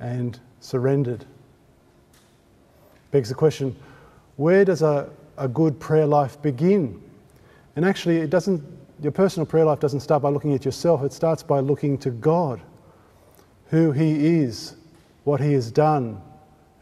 and 0.00 0.38
surrendered? 0.60 1.24
Begs 3.10 3.28
the 3.28 3.34
question 3.34 3.76
where 4.36 4.64
does 4.64 4.82
a, 4.82 5.10
a 5.36 5.46
good 5.46 5.78
prayer 5.78 6.06
life 6.06 6.40
begin? 6.40 7.00
And 7.76 7.84
actually, 7.84 8.18
it 8.18 8.30
doesn't, 8.30 8.62
your 9.02 9.12
personal 9.12 9.46
prayer 9.46 9.64
life 9.64 9.80
doesn't 9.80 10.00
start 10.00 10.22
by 10.22 10.30
looking 10.30 10.54
at 10.54 10.64
yourself, 10.64 11.02
it 11.02 11.12
starts 11.12 11.42
by 11.42 11.60
looking 11.60 11.98
to 11.98 12.10
God, 12.10 12.60
who 13.72 13.90
He 13.90 14.38
is, 14.42 14.76
what 15.24 15.40
He 15.40 15.54
has 15.54 15.72
done, 15.72 16.20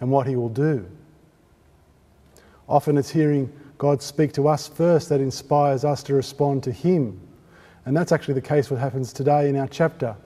and 0.00 0.10
what 0.10 0.26
He 0.26 0.34
will 0.34 0.48
do. 0.48 0.84
Often 2.68 2.98
it's 2.98 3.08
hearing 3.08 3.50
God 3.78 4.02
speak 4.02 4.32
to 4.34 4.48
us 4.48 4.66
first 4.66 5.08
that 5.08 5.20
inspires 5.20 5.84
us 5.84 6.02
to 6.02 6.14
respond 6.14 6.64
to 6.64 6.72
Him. 6.72 7.18
And 7.86 7.96
that's 7.96 8.10
actually 8.10 8.34
the 8.34 8.42
case 8.42 8.70
what 8.70 8.80
happens 8.80 9.12
today 9.12 9.48
in 9.48 9.56
our 9.56 9.68
chapter. 9.68 10.16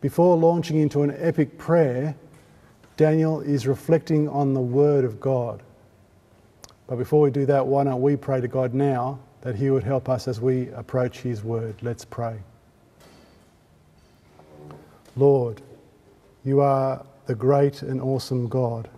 Before 0.00 0.36
launching 0.36 0.78
into 0.78 1.02
an 1.02 1.14
epic 1.18 1.58
prayer, 1.58 2.16
Daniel 2.96 3.40
is 3.40 3.66
reflecting 3.66 4.30
on 4.30 4.54
the 4.54 4.60
Word 4.60 5.04
of 5.04 5.20
God. 5.20 5.62
But 6.86 6.96
before 6.96 7.20
we 7.20 7.30
do 7.30 7.44
that, 7.46 7.66
why 7.66 7.84
don't 7.84 8.00
we 8.00 8.16
pray 8.16 8.40
to 8.40 8.48
God 8.48 8.72
now 8.72 9.18
that 9.42 9.56
He 9.56 9.68
would 9.68 9.84
help 9.84 10.08
us 10.08 10.26
as 10.26 10.40
we 10.40 10.70
approach 10.70 11.18
His 11.18 11.44
word? 11.44 11.74
Let's 11.82 12.06
pray. 12.06 12.38
Lord, 15.16 15.60
you 16.44 16.60
are 16.60 17.04
the 17.26 17.34
great 17.34 17.82
and 17.82 18.00
awesome 18.00 18.48
God. 18.48 18.88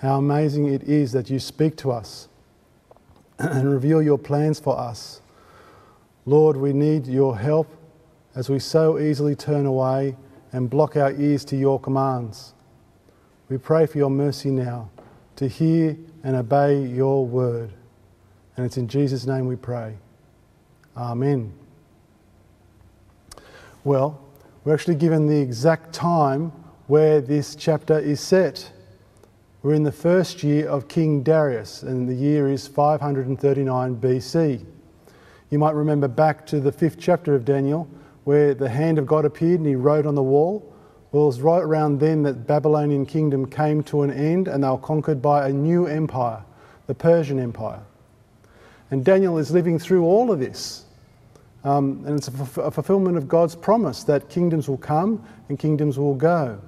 How 0.00 0.18
amazing 0.18 0.72
it 0.72 0.84
is 0.84 1.12
that 1.12 1.30
you 1.30 1.38
speak 1.38 1.76
to 1.78 1.90
us 1.90 2.28
and 3.38 3.70
reveal 3.70 4.02
your 4.02 4.18
plans 4.18 4.60
for 4.60 4.78
us. 4.78 5.20
Lord, 6.24 6.56
we 6.56 6.72
need 6.72 7.06
your 7.06 7.36
help 7.38 7.68
as 8.34 8.48
we 8.48 8.58
so 8.58 8.98
easily 8.98 9.34
turn 9.34 9.66
away 9.66 10.16
and 10.52 10.70
block 10.70 10.96
our 10.96 11.12
ears 11.12 11.44
to 11.46 11.56
your 11.56 11.80
commands. 11.80 12.54
We 13.48 13.58
pray 13.58 13.86
for 13.86 13.98
your 13.98 14.10
mercy 14.10 14.50
now 14.50 14.90
to 15.36 15.48
hear 15.48 15.96
and 16.22 16.36
obey 16.36 16.84
your 16.84 17.26
word. 17.26 17.72
And 18.56 18.64
it's 18.64 18.76
in 18.76 18.86
Jesus' 18.86 19.26
name 19.26 19.46
we 19.46 19.56
pray. 19.56 19.96
Amen. 20.96 21.52
Well, 23.82 24.21
we're 24.64 24.74
actually 24.74 24.94
given 24.94 25.26
the 25.26 25.40
exact 25.40 25.92
time 25.92 26.52
where 26.86 27.20
this 27.20 27.56
chapter 27.56 27.98
is 27.98 28.20
set. 28.20 28.70
We're 29.62 29.74
in 29.74 29.82
the 29.82 29.92
first 29.92 30.42
year 30.42 30.68
of 30.68 30.88
King 30.88 31.22
Darius, 31.22 31.82
and 31.82 32.08
the 32.08 32.14
year 32.14 32.48
is 32.48 32.68
539 32.68 33.96
BC. 33.96 34.64
You 35.50 35.58
might 35.58 35.74
remember 35.74 36.06
back 36.08 36.46
to 36.46 36.60
the 36.60 36.70
fifth 36.70 36.98
chapter 37.00 37.34
of 37.34 37.44
Daniel, 37.44 37.88
where 38.24 38.54
the 38.54 38.68
hand 38.68 38.98
of 38.98 39.06
God 39.06 39.24
appeared 39.24 39.58
and 39.58 39.66
he 39.66 39.74
wrote 39.74 40.06
on 40.06 40.14
the 40.14 40.22
wall. 40.22 40.72
Well, 41.10 41.24
it 41.24 41.26
was 41.26 41.40
right 41.40 41.62
around 41.62 41.98
then 41.98 42.22
that 42.22 42.32
the 42.32 42.40
Babylonian 42.40 43.04
kingdom 43.04 43.46
came 43.46 43.82
to 43.84 44.02
an 44.02 44.10
end 44.12 44.48
and 44.48 44.62
they 44.62 44.68
were 44.68 44.78
conquered 44.78 45.20
by 45.20 45.48
a 45.48 45.52
new 45.52 45.86
empire, 45.86 46.42
the 46.86 46.94
Persian 46.94 47.38
Empire. 47.38 47.82
And 48.90 49.04
Daniel 49.04 49.38
is 49.38 49.50
living 49.50 49.78
through 49.78 50.04
all 50.04 50.30
of 50.30 50.38
this. 50.38 50.84
Um, 51.64 52.02
and 52.06 52.18
it's 52.18 52.28
a, 52.28 52.32
f- 52.32 52.58
a 52.58 52.70
fulfillment 52.70 53.16
of 53.16 53.28
God's 53.28 53.54
promise 53.54 54.02
that 54.04 54.28
kingdoms 54.28 54.68
will 54.68 54.78
come 54.78 55.24
and 55.48 55.58
kingdoms 55.58 55.98
will 55.98 56.14
go. 56.14 56.60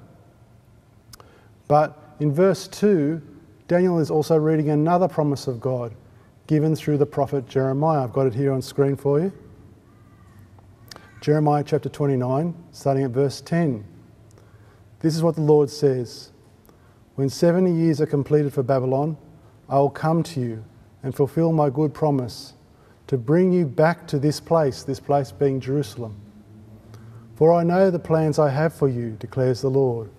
But 1.67 1.99
in 2.21 2.33
verse 2.33 2.69
2, 2.69 3.21
Daniel 3.67 3.99
is 3.99 4.11
also 4.11 4.37
reading 4.37 4.71
another 4.71 5.09
promise 5.09 5.47
of 5.47 5.61
God 5.61 5.95
given 6.47 6.77
through 6.77 6.99
the 6.99 7.07
prophet 7.07 7.49
Jeremiah. 7.49 8.05
I've 8.05 8.13
got 8.13 8.27
it 8.27 8.35
here 8.35 8.53
on 8.53 8.63
screen 8.63 8.97
for 8.97 9.19
you. 9.21 9.33
Jeremiah 11.21 11.65
chapter 11.67 11.89
29, 11.89 12.55
starting 12.73 13.05
at 13.05 13.11
verse 13.11 13.41
10. 13.41 13.85
This 15.01 15.17
is 15.17 15.23
what 15.23 15.35
the 15.35 15.41
Lord 15.41 15.71
says 15.71 16.33
When 17.15 17.29
70 17.29 17.73
years 17.73 18.01
are 18.01 18.07
completed 18.07 18.53
for 18.53 18.63
Babylon, 18.63 19.17
I 19.69 19.79
will 19.79 19.91
come 19.91 20.23
to 20.25 20.41
you 20.41 20.65
and 21.03 21.15
fulfill 21.15 21.53
my 21.53 21.71
good 21.71 21.95
promise 21.95 22.54
to 23.07 23.19
bring 23.19 23.53
you 23.53 23.67
back 23.67 24.07
to 24.09 24.19
this 24.19 24.41
place, 24.41 24.83
this 24.83 25.01
place 25.01 25.31
being 25.31 25.61
Jerusalem. 25.61 26.17
For 27.37 27.53
I 27.53 27.63
know 27.63 27.91
the 27.91 27.99
plans 27.99 28.39
I 28.39 28.51
have 28.51 28.73
for 28.75 28.89
you, 28.89 29.17
declares 29.19 29.61
the 29.61 29.71
Lord 29.71 30.11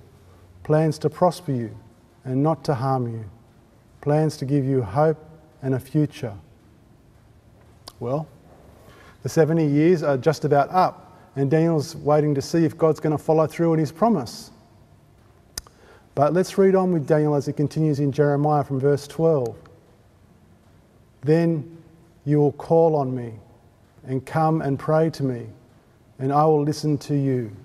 plans 0.63 0.97
to 0.97 1.09
prosper 1.09 1.51
you 1.51 1.77
and 2.23 2.41
not 2.41 2.63
to 2.65 2.73
harm 2.73 3.07
you, 3.07 3.23
plans 4.01 4.35
to 4.37 4.45
give 4.45 4.65
you 4.65 4.81
hope 4.81 5.23
and 5.61 5.75
a 5.75 5.79
future. 5.79 6.33
Well, 7.99 8.27
the 9.21 9.29
70 9.29 9.65
years 9.65 10.01
are 10.01 10.17
just 10.17 10.43
about 10.43 10.69
up, 10.71 11.19
and 11.35 11.51
Daniel's 11.51 11.95
waiting 11.95 12.33
to 12.33 12.41
see 12.41 12.65
if 12.65 12.77
God's 12.77 12.99
going 12.99 13.15
to 13.15 13.23
follow 13.23 13.45
through 13.45 13.73
on 13.73 13.77
his 13.77 13.91
promise. 13.91 14.51
But 16.15 16.33
let's 16.33 16.57
read 16.57 16.75
on 16.75 16.91
with 16.91 17.07
Daniel 17.07 17.35
as 17.35 17.47
it 17.47 17.53
continues 17.53 17.99
in 17.99 18.11
Jeremiah 18.11 18.63
from 18.63 18.79
verse 18.79 19.05
12. 19.07 19.55
Then 21.21 21.74
you 22.25 22.39
will 22.39 22.51
call 22.51 22.95
on 22.95 23.15
me 23.15 23.33
and 24.03 24.25
come 24.25 24.61
and 24.61 24.77
pray 24.77 25.09
to 25.11 25.23
me, 25.23 25.47
and 26.19 26.33
I 26.33 26.45
will 26.45 26.63
listen 26.63 26.97
to 26.99 27.15
you. 27.15 27.55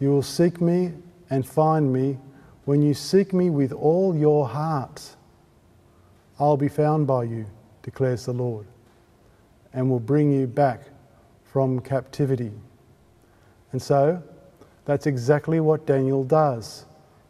You 0.00 0.10
will 0.10 0.22
seek 0.22 0.60
me 0.60 0.92
and 1.30 1.46
find 1.46 1.92
me 1.92 2.18
when 2.64 2.82
you 2.82 2.94
seek 2.94 3.32
me 3.32 3.50
with 3.50 3.72
all 3.72 4.16
your 4.16 4.48
heart. 4.48 5.16
I'll 6.38 6.56
be 6.56 6.68
found 6.68 7.06
by 7.06 7.24
you, 7.24 7.46
declares 7.82 8.26
the 8.26 8.32
Lord, 8.32 8.66
and 9.72 9.88
will 9.88 10.00
bring 10.00 10.32
you 10.32 10.46
back 10.46 10.82
from 11.44 11.80
captivity. 11.80 12.52
And 13.72 13.80
so, 13.80 14.22
that's 14.84 15.06
exactly 15.06 15.60
what 15.60 15.86
Daniel 15.86 16.24
does 16.24 16.86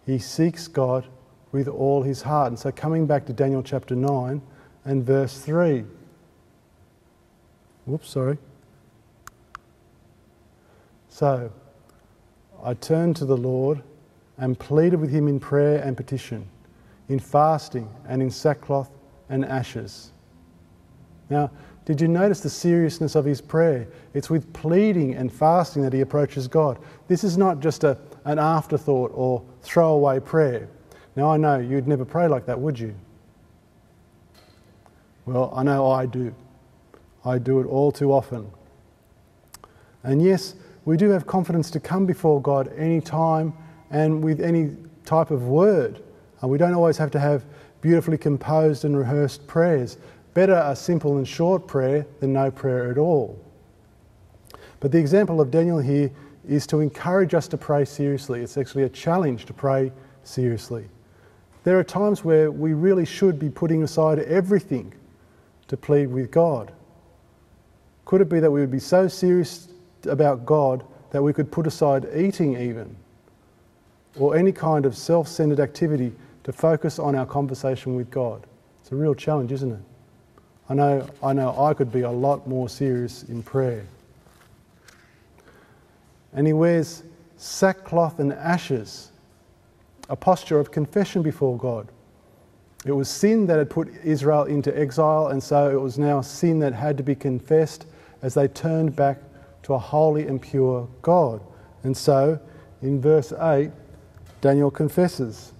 he 0.06 0.18
seeks 0.18 0.68
God 0.68 1.06
with 1.52 1.68
all 1.68 2.02
his 2.02 2.22
heart. 2.22 2.48
And 2.48 2.58
so, 2.58 2.70
coming 2.70 3.06
back 3.06 3.26
to 3.26 3.32
Daniel 3.32 3.62
chapter 3.62 3.94
9 3.94 4.42
and 4.84 5.04
verse 5.04 5.38
3. 5.38 5.84
Whoops, 7.86 8.08
sorry. 8.10 8.38
So, 11.08 11.52
I 12.62 12.74
turned 12.74 13.16
to 13.16 13.24
the 13.24 13.36
Lord 13.36 13.82
and 14.38 14.58
pleaded 14.58 15.00
with 15.00 15.10
him 15.10 15.28
in 15.28 15.38
prayer 15.38 15.82
and 15.82 15.96
petition, 15.96 16.46
in 17.08 17.18
fasting 17.18 17.88
and 18.08 18.22
in 18.22 18.30
sackcloth 18.30 18.90
and 19.28 19.44
ashes. 19.44 20.12
Now, 21.30 21.50
did 21.84 22.00
you 22.00 22.08
notice 22.08 22.40
the 22.40 22.50
seriousness 22.50 23.14
of 23.14 23.24
his 23.26 23.40
prayer? 23.40 23.86
It's 24.14 24.30
with 24.30 24.50
pleading 24.54 25.14
and 25.14 25.30
fasting 25.30 25.82
that 25.82 25.92
he 25.92 26.00
approaches 26.00 26.48
God. 26.48 26.78
This 27.08 27.22
is 27.24 27.36
not 27.36 27.60
just 27.60 27.84
a, 27.84 27.98
an 28.24 28.38
afterthought 28.38 29.12
or 29.14 29.42
throwaway 29.60 30.20
prayer. 30.20 30.68
Now, 31.16 31.30
I 31.30 31.36
know 31.36 31.58
you'd 31.58 31.86
never 31.86 32.04
pray 32.04 32.26
like 32.26 32.46
that, 32.46 32.58
would 32.58 32.78
you? 32.78 32.94
Well, 35.26 35.52
I 35.54 35.62
know 35.62 35.90
I 35.90 36.06
do. 36.06 36.34
I 37.24 37.38
do 37.38 37.60
it 37.60 37.66
all 37.66 37.90
too 37.90 38.12
often. 38.12 38.50
And 40.02 40.22
yes, 40.22 40.54
we 40.84 40.96
do 40.96 41.08
have 41.10 41.26
confidence 41.26 41.70
to 41.70 41.80
come 41.80 42.04
before 42.04 42.42
God 42.42 42.70
any 42.76 43.00
time 43.00 43.54
and 43.90 44.22
with 44.22 44.40
any 44.40 44.76
type 45.04 45.30
of 45.30 45.48
word. 45.48 46.02
We 46.42 46.58
don't 46.58 46.74
always 46.74 46.98
have 46.98 47.10
to 47.12 47.20
have 47.20 47.44
beautifully 47.80 48.18
composed 48.18 48.84
and 48.84 48.96
rehearsed 48.96 49.46
prayers. 49.46 49.96
Better 50.34 50.62
a 50.64 50.76
simple 50.76 51.16
and 51.16 51.26
short 51.26 51.66
prayer 51.66 52.06
than 52.20 52.34
no 52.34 52.50
prayer 52.50 52.90
at 52.90 52.98
all. 52.98 53.38
But 54.80 54.92
the 54.92 54.98
example 54.98 55.40
of 55.40 55.50
Daniel 55.50 55.78
here 55.78 56.10
is 56.46 56.66
to 56.66 56.80
encourage 56.80 57.32
us 57.32 57.48
to 57.48 57.56
pray 57.56 57.86
seriously. 57.86 58.42
It's 58.42 58.58
actually 58.58 58.82
a 58.82 58.88
challenge 58.90 59.46
to 59.46 59.54
pray 59.54 59.90
seriously. 60.24 60.88
There 61.62 61.78
are 61.78 61.84
times 61.84 62.24
where 62.24 62.50
we 62.50 62.74
really 62.74 63.06
should 63.06 63.38
be 63.38 63.48
putting 63.48 63.82
aside 63.82 64.18
everything 64.18 64.92
to 65.68 65.78
plead 65.78 66.08
with 66.08 66.30
God. 66.30 66.72
Could 68.04 68.20
it 68.20 68.28
be 68.28 68.40
that 68.40 68.50
we 68.50 68.60
would 68.60 68.70
be 68.70 68.78
so 68.78 69.08
serious 69.08 69.68
about 70.04 70.44
God 70.44 70.84
that 71.10 71.22
we 71.22 71.32
could 71.32 71.50
put 71.50 71.66
aside 71.66 72.06
eating, 72.14 72.56
even, 72.60 72.94
or 74.16 74.36
any 74.36 74.52
kind 74.52 74.84
of 74.84 74.96
self 74.96 75.28
centered 75.28 75.60
activity 75.60 76.12
to 76.44 76.52
focus 76.52 76.98
on 76.98 77.14
our 77.14 77.26
conversation 77.26 77.94
with 77.94 78.10
God? 78.10 78.46
It's 78.82 78.92
a 78.92 78.96
real 78.96 79.14
challenge, 79.14 79.52
isn't 79.52 79.72
it? 79.72 79.80
I 80.68 80.74
know, 80.74 81.08
I 81.22 81.32
know 81.32 81.58
I 81.58 81.74
could 81.74 81.92
be 81.92 82.02
a 82.02 82.10
lot 82.10 82.46
more 82.46 82.68
serious 82.68 83.22
in 83.24 83.42
prayer. 83.42 83.84
And 86.32 86.46
he 86.46 86.52
wears 86.52 87.02
sackcloth 87.36 88.18
and 88.18 88.32
ashes, 88.32 89.10
a 90.08 90.16
posture 90.16 90.58
of 90.58 90.70
confession 90.70 91.22
before 91.22 91.56
God. 91.56 91.88
It 92.84 92.92
was 92.92 93.08
sin 93.08 93.46
that 93.46 93.58
had 93.58 93.70
put 93.70 93.88
Israel 94.04 94.44
into 94.44 94.76
exile, 94.78 95.28
and 95.28 95.42
so 95.42 95.70
it 95.70 95.80
was 95.80 95.98
now 95.98 96.20
sin 96.20 96.58
that 96.58 96.74
had 96.74 96.96
to 96.98 97.02
be 97.02 97.14
confessed 97.14 97.86
as 98.24 98.32
they 98.32 98.48
turned 98.48 98.96
back 98.96 99.18
to 99.62 99.74
a 99.74 99.78
holy 99.78 100.26
and 100.26 100.40
pure 100.40 100.88
God. 101.02 101.42
And 101.82 101.94
so, 101.94 102.40
in 102.80 102.98
verse 102.98 103.34
8, 103.38 103.70
Daniel 104.40 104.70
confesses 104.70 105.52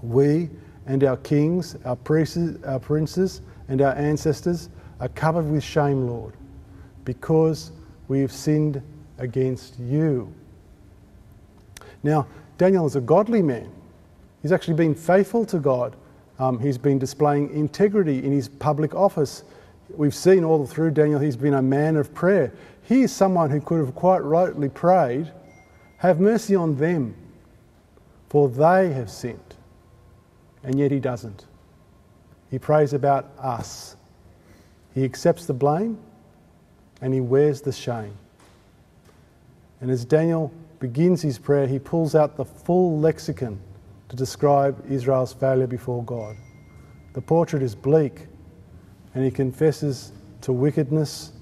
We 0.00 0.48
and 0.86 1.02
our 1.02 1.16
kings, 1.18 1.76
our 1.84 1.96
priests, 1.96 2.38
our 2.64 2.78
princes, 2.78 3.42
and 3.66 3.82
our 3.82 3.94
ancestors 3.96 4.68
are 5.00 5.08
covered 5.08 5.50
with 5.50 5.64
shame, 5.64 6.06
Lord, 6.06 6.34
because 7.04 7.72
we 8.06 8.20
have 8.20 8.32
sinned 8.32 8.80
against 9.18 9.80
you. 9.80 10.32
Now, 12.04 12.28
Daniel 12.58 12.86
is 12.86 12.94
a 12.94 13.00
godly 13.00 13.42
man. 13.42 13.72
He's 14.40 14.52
actually 14.52 14.74
been 14.74 14.94
faithful 14.94 15.44
to 15.46 15.58
God. 15.58 15.96
Um, 16.38 16.60
he's 16.60 16.78
been 16.78 17.00
displaying 17.00 17.50
integrity 17.50 18.18
in 18.24 18.30
his 18.30 18.48
public 18.48 18.94
office. 18.94 19.42
We've 19.96 20.14
seen 20.14 20.44
all 20.44 20.66
through 20.66 20.92
Daniel, 20.92 21.20
he's 21.20 21.36
been 21.36 21.54
a 21.54 21.62
man 21.62 21.96
of 21.96 22.14
prayer. 22.14 22.52
He 22.82 23.02
is 23.02 23.12
someone 23.12 23.50
who 23.50 23.60
could 23.60 23.78
have 23.78 23.94
quite 23.94 24.20
rightly 24.20 24.68
prayed, 24.68 25.30
Have 25.98 26.20
mercy 26.20 26.54
on 26.54 26.76
them, 26.76 27.14
for 28.28 28.48
they 28.48 28.92
have 28.92 29.10
sinned. 29.10 29.38
And 30.64 30.78
yet 30.78 30.90
he 30.90 31.00
doesn't. 31.00 31.46
He 32.50 32.58
prays 32.58 32.92
about 32.92 33.30
us. 33.38 33.96
He 34.94 35.04
accepts 35.04 35.46
the 35.46 35.54
blame 35.54 35.98
and 37.00 37.12
he 37.12 37.20
wears 37.20 37.60
the 37.60 37.72
shame. 37.72 38.16
And 39.80 39.90
as 39.90 40.04
Daniel 40.04 40.52
begins 40.78 41.22
his 41.22 41.38
prayer, 41.38 41.66
he 41.66 41.78
pulls 41.78 42.14
out 42.14 42.36
the 42.36 42.44
full 42.44 42.98
lexicon 42.98 43.58
to 44.08 44.16
describe 44.16 44.84
Israel's 44.88 45.32
failure 45.32 45.66
before 45.66 46.04
God. 46.04 46.36
The 47.14 47.20
portrait 47.20 47.62
is 47.62 47.74
bleak, 47.74 48.26
and 49.14 49.24
he 49.24 49.30
confesses 49.30 50.12
to 50.42 50.52
wickedness 50.52 51.32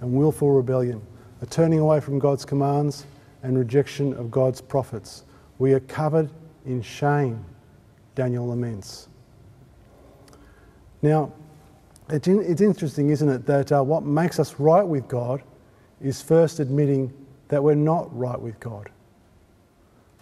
and 0.00 0.12
willful 0.12 0.50
rebellion, 0.50 1.00
a 1.42 1.46
turning 1.46 1.78
away 1.78 2.00
from 2.00 2.18
God's 2.18 2.44
commands 2.44 3.06
and 3.42 3.58
rejection 3.58 4.12
of 4.14 4.30
God's 4.30 4.60
prophets. 4.60 5.24
We 5.58 5.72
are 5.72 5.80
covered 5.80 6.30
in 6.66 6.82
shame, 6.82 7.44
Daniel 8.14 8.48
laments. 8.48 9.08
Now, 11.02 11.32
it's, 12.08 12.28
interesting, 12.28 13.10
isn't 13.10 13.28
it, 13.28 13.46
that 13.46 13.72
uh, 13.72 13.82
what 13.82 14.02
makes 14.02 14.38
us 14.38 14.58
right 14.58 14.82
with 14.82 15.06
God 15.06 15.42
is 16.00 16.20
first 16.20 16.58
admitting 16.60 17.12
that 17.48 17.62
we're 17.62 17.74
not 17.74 18.16
right 18.16 18.40
with 18.40 18.58
God. 18.58 18.90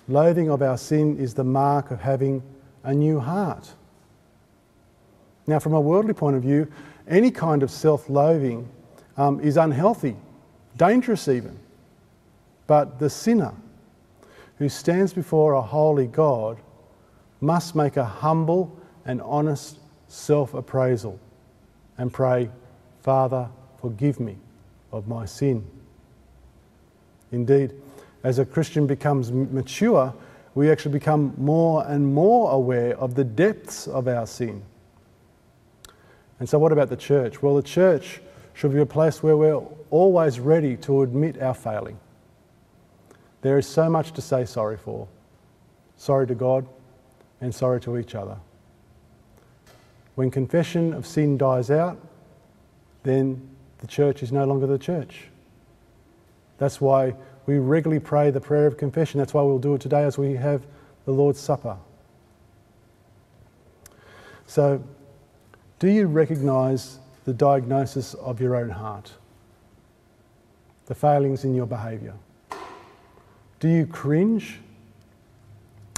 Loathing 0.08 0.50
of 0.50 0.62
our 0.62 0.76
sin 0.76 1.18
is 1.18 1.34
the 1.34 1.44
mark 1.44 1.90
of 1.90 2.00
having 2.00 2.42
a 2.84 2.94
new 2.94 3.18
heart. 3.18 3.70
Now, 5.46 5.58
from 5.58 5.74
a 5.74 5.80
worldly 5.80 6.14
point 6.14 6.36
of 6.36 6.42
view, 6.42 6.70
any 7.08 7.30
kind 7.30 7.62
of 7.62 7.70
self 7.70 8.08
loathing 8.08 8.68
um, 9.16 9.40
is 9.40 9.56
unhealthy, 9.56 10.16
dangerous 10.76 11.28
even. 11.28 11.58
But 12.66 12.98
the 12.98 13.10
sinner 13.10 13.54
who 14.58 14.68
stands 14.68 15.12
before 15.12 15.54
a 15.54 15.62
holy 15.62 16.06
God 16.06 16.58
must 17.40 17.74
make 17.74 17.96
a 17.96 18.04
humble 18.04 18.76
and 19.04 19.22
honest 19.22 19.78
self 20.08 20.54
appraisal 20.54 21.18
and 21.96 22.12
pray, 22.12 22.50
Father, 23.02 23.48
forgive 23.80 24.20
me 24.20 24.36
of 24.92 25.08
my 25.08 25.24
sin. 25.24 25.64
Indeed, 27.32 27.72
as 28.22 28.38
a 28.38 28.44
Christian 28.44 28.86
becomes 28.86 29.30
mature, 29.30 30.14
we 30.54 30.70
actually 30.70 30.92
become 30.92 31.34
more 31.36 31.86
and 31.86 32.12
more 32.12 32.50
aware 32.50 32.96
of 32.98 33.14
the 33.14 33.24
depths 33.24 33.86
of 33.86 34.08
our 34.08 34.26
sin. 34.26 34.62
And 36.40 36.48
so, 36.48 36.58
what 36.58 36.72
about 36.72 36.88
the 36.88 36.96
church? 36.96 37.42
Well, 37.42 37.56
the 37.56 37.62
church 37.62 38.20
should 38.54 38.72
be 38.72 38.80
a 38.80 38.86
place 38.86 39.22
where 39.22 39.36
we're 39.36 39.60
always 39.90 40.40
ready 40.40 40.76
to 40.78 41.02
admit 41.02 41.40
our 41.40 41.54
failing. 41.54 41.98
There 43.42 43.58
is 43.58 43.66
so 43.66 43.88
much 43.88 44.12
to 44.12 44.20
say 44.20 44.44
sorry 44.44 44.76
for 44.76 45.08
sorry 45.96 46.26
to 46.26 46.34
God 46.34 46.66
and 47.40 47.54
sorry 47.54 47.80
to 47.80 47.98
each 47.98 48.14
other. 48.14 48.36
When 50.14 50.30
confession 50.30 50.92
of 50.92 51.06
sin 51.06 51.38
dies 51.38 51.70
out, 51.70 51.98
then 53.02 53.48
the 53.78 53.86
church 53.86 54.22
is 54.22 54.32
no 54.32 54.44
longer 54.44 54.66
the 54.66 54.78
church. 54.78 55.24
That's 56.58 56.80
why 56.80 57.14
we 57.46 57.58
regularly 57.58 58.00
pray 58.00 58.30
the 58.30 58.40
prayer 58.40 58.66
of 58.66 58.76
confession. 58.76 59.18
That's 59.18 59.32
why 59.32 59.42
we'll 59.42 59.58
do 59.58 59.74
it 59.74 59.80
today 59.80 60.02
as 60.02 60.18
we 60.18 60.34
have 60.34 60.66
the 61.04 61.12
Lord's 61.12 61.40
Supper. 61.40 61.76
So, 64.46 64.82
do 65.78 65.88
you 65.88 66.06
recognize 66.06 66.98
the 67.24 67.32
diagnosis 67.32 68.14
of 68.14 68.40
your 68.40 68.56
own 68.56 68.70
heart? 68.70 69.12
The 70.86 70.94
failings 70.94 71.44
in 71.44 71.54
your 71.54 71.66
behaviour? 71.66 72.14
Do 73.60 73.68
you 73.68 73.86
cringe? 73.86 74.60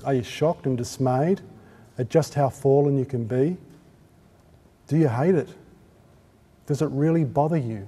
Are 0.04 0.14
you 0.14 0.22
shocked 0.22 0.66
and 0.66 0.76
dismayed 0.76 1.40
at 1.98 2.08
just 2.08 2.34
how 2.34 2.48
fallen 2.48 2.98
you 2.98 3.04
can 3.04 3.24
be? 3.24 3.56
Do 4.88 4.96
you 4.96 5.08
hate 5.08 5.34
it? 5.34 5.48
Does 6.66 6.82
it 6.82 6.88
really 6.90 7.24
bother 7.24 7.56
you? 7.56 7.86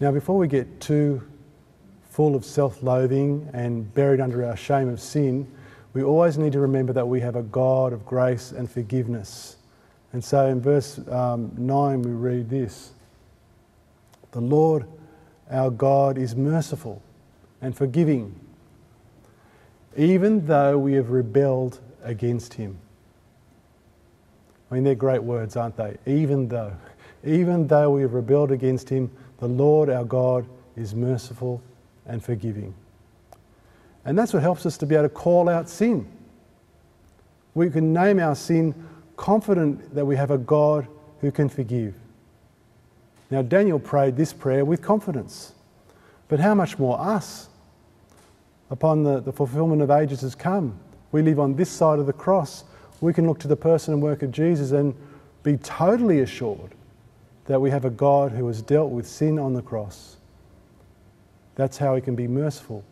Now, 0.00 0.10
before 0.10 0.36
we 0.36 0.48
get 0.48 0.80
too 0.80 1.22
full 2.10 2.34
of 2.34 2.44
self 2.44 2.82
loathing 2.82 3.48
and 3.52 3.92
buried 3.94 4.20
under 4.20 4.44
our 4.44 4.56
shame 4.56 4.88
of 4.88 5.00
sin, 5.00 5.50
we 5.94 6.02
always 6.02 6.36
need 6.36 6.52
to 6.52 6.60
remember 6.60 6.92
that 6.92 7.06
we 7.06 7.20
have 7.20 7.36
a 7.36 7.42
God 7.42 7.92
of 7.92 8.04
grace 8.04 8.52
and 8.52 8.70
forgiveness. 8.70 9.56
And 10.12 10.22
so 10.22 10.46
in 10.46 10.60
verse 10.60 11.00
um, 11.08 11.52
9, 11.56 12.02
we 12.02 12.10
read 12.10 12.50
this 12.50 12.92
The 14.32 14.40
Lord 14.40 14.86
our 15.50 15.70
God 15.70 16.18
is 16.18 16.34
merciful 16.34 17.00
and 17.62 17.76
forgiving, 17.76 18.38
even 19.96 20.46
though 20.46 20.78
we 20.78 20.94
have 20.94 21.10
rebelled 21.10 21.80
against 22.02 22.54
him. 22.54 22.78
I 24.70 24.74
mean, 24.74 24.84
they're 24.84 24.94
great 24.94 25.22
words, 25.22 25.56
aren't 25.56 25.76
they? 25.76 25.96
Even 26.06 26.48
though. 26.48 26.74
Even 27.24 27.66
though 27.68 27.90
we 27.90 28.02
have 28.02 28.12
rebelled 28.12 28.50
against 28.50 28.88
him, 28.88 29.10
the 29.38 29.48
Lord 29.48 29.88
our 29.88 30.04
God 30.04 30.46
is 30.76 30.94
merciful 30.94 31.62
and 32.06 32.22
forgiving. 32.22 32.74
And 34.04 34.18
that's 34.18 34.32
what 34.32 34.42
helps 34.42 34.66
us 34.66 34.76
to 34.78 34.86
be 34.86 34.94
able 34.94 35.08
to 35.08 35.14
call 35.14 35.48
out 35.48 35.68
sin. 35.68 36.06
We 37.54 37.70
can 37.70 37.92
name 37.92 38.18
our 38.18 38.34
sin 38.34 38.74
confident 39.16 39.94
that 39.94 40.04
we 40.04 40.16
have 40.16 40.30
a 40.30 40.38
God 40.38 40.86
who 41.20 41.30
can 41.30 41.48
forgive. 41.48 41.94
Now, 43.30 43.42
Daniel 43.42 43.78
prayed 43.78 44.16
this 44.16 44.32
prayer 44.32 44.64
with 44.64 44.82
confidence. 44.82 45.52
But 46.28 46.40
how 46.40 46.54
much 46.54 46.78
more 46.78 47.00
us? 47.00 47.48
Upon 48.70 49.02
the, 49.02 49.20
the 49.20 49.32
fulfillment 49.32 49.82
of 49.82 49.90
ages 49.90 50.22
has 50.22 50.34
come. 50.34 50.78
We 51.12 51.22
live 51.22 51.38
on 51.38 51.54
this 51.54 51.70
side 51.70 51.98
of 51.98 52.06
the 52.06 52.12
cross. 52.12 52.64
We 53.00 53.12
can 53.12 53.26
look 53.26 53.38
to 53.40 53.48
the 53.48 53.56
person 53.56 53.94
and 53.94 54.02
work 54.02 54.22
of 54.22 54.32
Jesus 54.32 54.72
and 54.72 54.94
be 55.42 55.56
totally 55.58 56.20
assured 56.20 56.74
that 57.46 57.60
we 57.60 57.70
have 57.70 57.84
a 57.84 57.90
God 57.90 58.32
who 58.32 58.46
has 58.48 58.62
dealt 58.62 58.90
with 58.90 59.06
sin 59.06 59.38
on 59.38 59.54
the 59.54 59.62
cross. 59.62 60.16
That's 61.54 61.78
how 61.78 61.94
he 61.94 62.00
can 62.00 62.16
be 62.16 62.26
merciful 62.26 62.84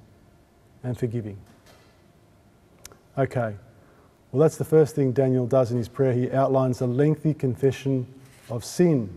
and 0.82 0.98
forgiving. 0.98 1.36
Okay, 3.16 3.54
well, 4.30 4.40
that's 4.40 4.56
the 4.56 4.64
first 4.64 4.94
thing 4.94 5.12
Daniel 5.12 5.46
does 5.46 5.70
in 5.70 5.76
his 5.76 5.88
prayer. 5.88 6.12
He 6.12 6.30
outlines 6.30 6.80
a 6.80 6.86
lengthy 6.86 7.34
confession 7.34 8.06
of 8.48 8.64
sin. 8.64 9.10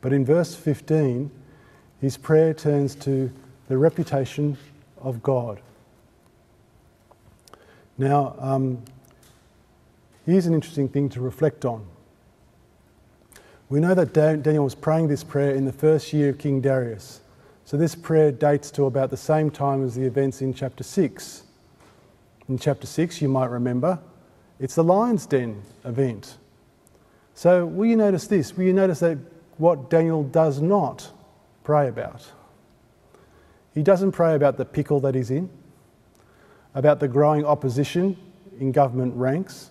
But 0.00 0.12
in 0.12 0.24
verse 0.24 0.54
15, 0.54 1.30
his 2.00 2.16
prayer 2.16 2.54
turns 2.54 2.94
to 2.96 3.30
the 3.68 3.76
reputation 3.76 4.56
of 4.98 5.22
God. 5.22 5.60
Now, 7.98 8.36
um, 8.38 8.82
here's 10.24 10.46
an 10.46 10.54
interesting 10.54 10.88
thing 10.88 11.08
to 11.10 11.20
reflect 11.20 11.64
on. 11.64 11.84
We 13.68 13.80
know 13.80 13.94
that 13.94 14.14
Daniel 14.14 14.64
was 14.64 14.74
praying 14.74 15.08
this 15.08 15.22
prayer 15.22 15.54
in 15.54 15.66
the 15.66 15.72
first 15.72 16.12
year 16.12 16.30
of 16.30 16.38
King 16.38 16.62
Darius. 16.62 17.20
So 17.68 17.76
this 17.76 17.94
prayer 17.94 18.32
dates 18.32 18.70
to 18.70 18.86
about 18.86 19.10
the 19.10 19.18
same 19.18 19.50
time 19.50 19.84
as 19.84 19.94
the 19.94 20.06
events 20.06 20.40
in 20.40 20.54
chapter 20.54 20.82
6. 20.82 21.42
In 22.48 22.58
chapter 22.58 22.86
6, 22.86 23.20
you 23.20 23.28
might 23.28 23.50
remember, 23.50 23.98
it's 24.58 24.74
the 24.74 24.82
lion's 24.82 25.26
den 25.26 25.60
event. 25.84 26.38
So, 27.34 27.66
will 27.66 27.84
you 27.84 27.96
notice 27.96 28.26
this? 28.26 28.56
Will 28.56 28.64
you 28.64 28.72
notice 28.72 29.00
that 29.00 29.18
what 29.58 29.90
Daniel 29.90 30.24
does 30.24 30.62
not 30.62 31.10
pray 31.62 31.88
about? 31.88 32.32
He 33.74 33.82
doesn't 33.82 34.12
pray 34.12 34.34
about 34.34 34.56
the 34.56 34.64
pickle 34.64 34.98
that 35.00 35.14
he's 35.14 35.30
in, 35.30 35.50
about 36.74 37.00
the 37.00 37.08
growing 37.08 37.44
opposition 37.44 38.16
in 38.58 38.72
government 38.72 39.14
ranks. 39.14 39.68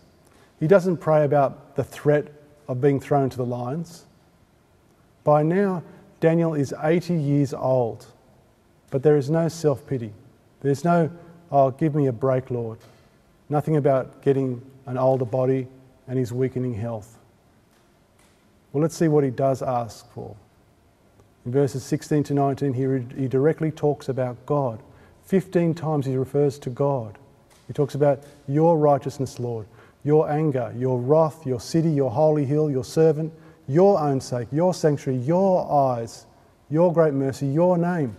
He 0.60 0.68
doesn't 0.68 0.98
pray 0.98 1.26
about 1.26 1.76
the 1.76 1.84
threat 1.84 2.28
of 2.68 2.80
being 2.80 3.00
thrown 3.00 3.32
to 3.32 3.38
the 3.38 3.46
lions. 3.46 4.06
By 5.24 5.42
now, 5.42 5.82
Daniel 6.20 6.54
is 6.54 6.74
80 6.82 7.14
years 7.14 7.54
old, 7.54 8.08
but 8.90 9.04
there 9.04 9.18
is 9.18 9.30
no 9.30 9.48
self 9.48 9.86
pity. 9.86 10.12
There's 10.62 10.84
no, 10.84 11.12
oh, 11.52 11.72
give 11.72 11.94
me 11.94 12.08
a 12.08 12.12
break, 12.12 12.50
Lord. 12.50 12.80
Nothing 13.50 13.78
about 13.78 14.22
getting 14.22 14.62
an 14.86 14.98
older 14.98 15.26
body 15.26 15.68
and 16.08 16.18
his 16.18 16.34
weakening 16.34 16.74
health. 16.74 17.18
Well, 18.74 18.82
let's 18.82 18.96
see 18.96 19.08
what 19.08 19.24
he 19.24 19.30
does 19.30 19.62
ask 19.62 20.12
for. 20.14 20.36
In 21.46 21.52
verses 21.52 21.84
16 21.84 22.24
to 22.26 22.34
19, 22.34 22.74
he, 22.74 23.22
he 23.22 23.28
directly 23.28 23.72
talks 23.72 24.10
about 24.10 24.44
God. 24.46 24.82
15 25.26 25.74
times 25.76 26.06
he 26.06 26.16
refers 26.16 26.58
to 26.60 26.70
God. 26.70 27.18
He 27.68 27.74
talks 27.74 27.96
about 27.96 28.24
your 28.48 28.78
righteousness, 28.78 29.40
Lord, 29.40 29.68
your 30.04 30.30
anger, 30.30 30.74
your 30.78 31.00
wrath, 31.00 31.46
your 31.46 31.60
city, 31.60 31.90
your 31.90 32.12
holy 32.12 32.46
hill, 32.46 32.70
your 32.72 32.84
servant, 32.84 33.34
your 33.68 34.00
own 34.00 34.22
sake, 34.22 34.48
your 34.52 34.74
sanctuary, 34.74 35.20
your 35.20 35.70
eyes, 35.72 36.26
your 36.70 36.92
great 36.94 37.14
mercy, 37.14 37.48
your 37.48 37.78
name. 37.78 38.16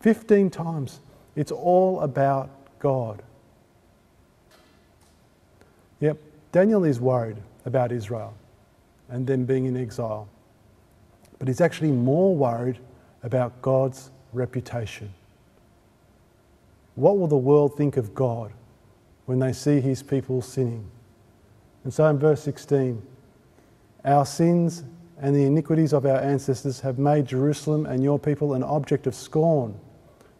15 0.00 0.50
times. 0.50 1.00
It's 1.36 1.52
all 1.52 2.00
about 2.00 2.50
God. 2.78 3.22
Yep, 6.00 6.18
Daniel 6.52 6.84
is 6.84 7.00
worried 7.00 7.38
about 7.64 7.92
Israel 7.92 8.34
and 9.08 9.26
them 9.26 9.44
being 9.44 9.66
in 9.66 9.76
exile. 9.76 10.28
But 11.38 11.48
he's 11.48 11.60
actually 11.60 11.92
more 11.92 12.34
worried 12.34 12.78
about 13.22 13.60
God's 13.62 14.10
reputation. 14.32 15.12
What 16.94 17.18
will 17.18 17.28
the 17.28 17.36
world 17.36 17.76
think 17.76 17.96
of 17.96 18.14
God 18.14 18.52
when 19.26 19.38
they 19.38 19.52
see 19.52 19.80
his 19.80 20.02
people 20.02 20.42
sinning? 20.42 20.90
And 21.84 21.94
so 21.94 22.06
in 22.06 22.18
verse 22.18 22.42
16, 22.42 23.00
our 24.04 24.24
sins 24.24 24.84
and 25.20 25.34
the 25.34 25.44
iniquities 25.44 25.92
of 25.92 26.06
our 26.06 26.18
ancestors 26.18 26.80
have 26.80 26.98
made 26.98 27.26
Jerusalem 27.26 27.86
and 27.86 28.02
your 28.02 28.18
people 28.18 28.54
an 28.54 28.62
object 28.62 29.06
of 29.06 29.14
scorn 29.14 29.78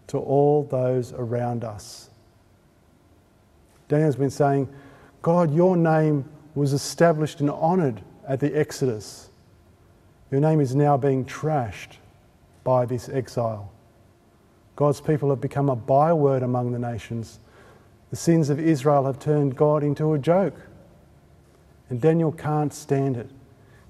to 0.08 0.18
all 0.18 0.64
those 0.64 1.12
around 1.12 1.64
us. 1.64 2.10
Daniel's 3.88 4.16
been 4.16 4.30
saying, 4.30 4.68
God, 5.22 5.52
your 5.52 5.76
name 5.76 6.24
was 6.54 6.72
established 6.72 7.40
and 7.40 7.50
honoured 7.50 8.02
at 8.26 8.40
the 8.40 8.56
Exodus. 8.56 9.30
Your 10.30 10.40
name 10.40 10.60
is 10.60 10.74
now 10.74 10.96
being 10.96 11.24
trashed 11.24 11.96
by 12.64 12.84
this 12.84 13.08
exile. 13.08 13.72
God's 14.76 15.00
people 15.00 15.30
have 15.30 15.40
become 15.40 15.68
a 15.68 15.76
byword 15.76 16.42
among 16.42 16.70
the 16.70 16.78
nations. 16.78 17.40
The 18.10 18.16
sins 18.16 18.50
of 18.50 18.60
Israel 18.60 19.06
have 19.06 19.18
turned 19.18 19.56
God 19.56 19.82
into 19.82 20.12
a 20.12 20.18
joke. 20.18 20.54
And 21.90 22.00
Daniel 22.00 22.30
can't 22.30 22.72
stand 22.72 23.16
it. 23.16 23.30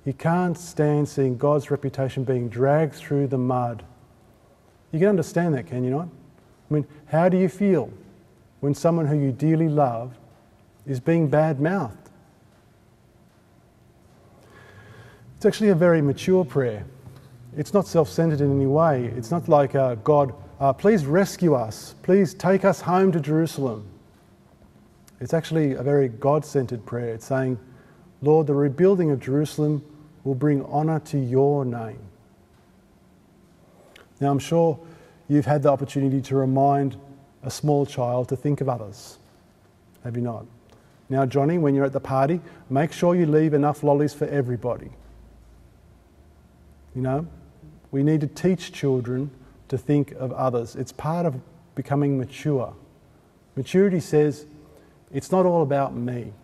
He 0.09 0.15
can't 0.15 0.57
stand 0.57 1.07
seeing 1.07 1.37
God's 1.37 1.71
reputation 1.71 2.25
being 2.25 2.49
dragged 2.49 2.95
through 2.95 3.27
the 3.27 3.37
mud. 3.37 3.83
You 4.91 5.01
can 5.01 5.09
understand 5.09 5.53
that, 5.53 5.67
can 5.67 5.85
you 5.85 5.91
not? 5.91 6.09
I 6.71 6.75
mean, 6.75 6.87
how 7.09 7.29
do 7.29 7.37
you 7.37 7.47
feel 7.51 7.93
when 8.61 8.73
someone 8.75 9.07
who 9.07 9.19
you 9.19 9.33
dearly 9.33 9.69
love 9.69 10.15
is 10.87 10.99
being 10.99 11.29
bad 11.29 11.61
mouthed? 11.61 12.09
It's 15.37 15.45
actually 15.45 15.69
a 15.69 15.75
very 15.75 16.01
mature 16.01 16.43
prayer. 16.43 16.87
It's 17.55 17.75
not 17.75 17.87
self 17.87 18.09
centered 18.09 18.41
in 18.41 18.51
any 18.51 18.65
way. 18.65 19.13
It's 19.15 19.31
not 19.31 19.47
like, 19.47 19.75
uh, 19.75 19.97
God, 19.97 20.33
uh, 20.59 20.73
please 20.73 21.05
rescue 21.05 21.53
us. 21.53 21.97
Please 22.03 22.33
take 22.33 22.65
us 22.65 22.81
home 22.81 23.13
to 23.13 23.21
Jerusalem. 23.21 23.87
It's 25.21 25.35
actually 25.35 25.73
a 25.73 25.83
very 25.83 26.09
God 26.09 26.47
centered 26.47 26.87
prayer. 26.87 27.13
It's 27.13 27.27
saying, 27.27 27.59
Lord, 28.23 28.47
the 28.47 28.55
rebuilding 28.55 29.11
of 29.11 29.21
Jerusalem 29.21 29.83
will 30.29 30.35
bring 30.35 30.63
honour 30.67 31.01
to 31.01 31.19
your 31.19 31.65
name. 31.65 31.99
Now, 34.21 34.31
I'm 34.31 34.39
sure 34.39 34.79
you've 35.27 35.47
had 35.47 35.63
the 35.63 35.71
opportunity 35.71 36.21
to 36.21 36.37
remind 36.37 36.99
a 37.43 37.51
small 37.51 37.87
child 37.87 38.29
to 38.29 38.37
think 38.37 38.61
of 38.61 38.69
others. 38.69 39.17
Have 40.05 40.17
you 40.17 40.23
not? 40.23 40.45
Now, 41.09 41.25
Johnny, 41.25 41.57
when 41.57 41.75
you're 41.75 41.87
at 41.87 41.95
the 41.95 42.01
party, 42.01 42.43
make 42.69 42.93
sure 42.93 43.15
you 43.15 43.25
leave 43.25 43.55
enough 43.55 43.83
lollies 43.83 44.13
for 44.13 44.27
everybody. 44.27 44.91
You 46.95 47.01
know, 47.01 47.27
we 47.91 48.03
need 48.03 48.21
to 48.21 48.27
teach 48.27 48.71
children 48.71 49.31
to 49.69 49.79
think 49.79 50.13
of 50.13 50.31
others. 50.33 50.77
It's 50.77 50.93
part 50.93 51.25
of 51.25 51.41
becoming 51.75 52.19
mature. 52.19 52.75
Maturity 53.57 54.01
says, 54.01 54.45
it's 55.11 55.33
not 55.33 55.47
all 55.47 55.63
about 55.63 55.97
me. 55.97 56.35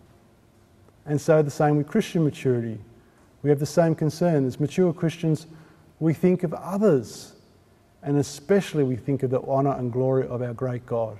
And 1.05 1.21
so, 1.21 1.43
the 1.43 1.51
same 1.51 1.77
with 1.77 1.87
Christian 1.87 2.23
maturity. 2.23 2.79
We 3.45 3.49
have 3.51 3.59
the 3.59 3.65
same 3.67 3.93
concern. 3.93 4.47
As 4.47 4.59
mature 4.59 4.91
Christians, 4.91 5.45
we 5.99 6.15
think 6.15 6.41
of 6.41 6.51
others, 6.55 7.33
and 8.01 8.17
especially 8.17 8.83
we 8.83 8.95
think 8.95 9.21
of 9.21 9.29
the 9.29 9.39
honour 9.41 9.75
and 9.77 9.93
glory 9.93 10.27
of 10.27 10.41
our 10.41 10.55
great 10.55 10.83
God. 10.87 11.19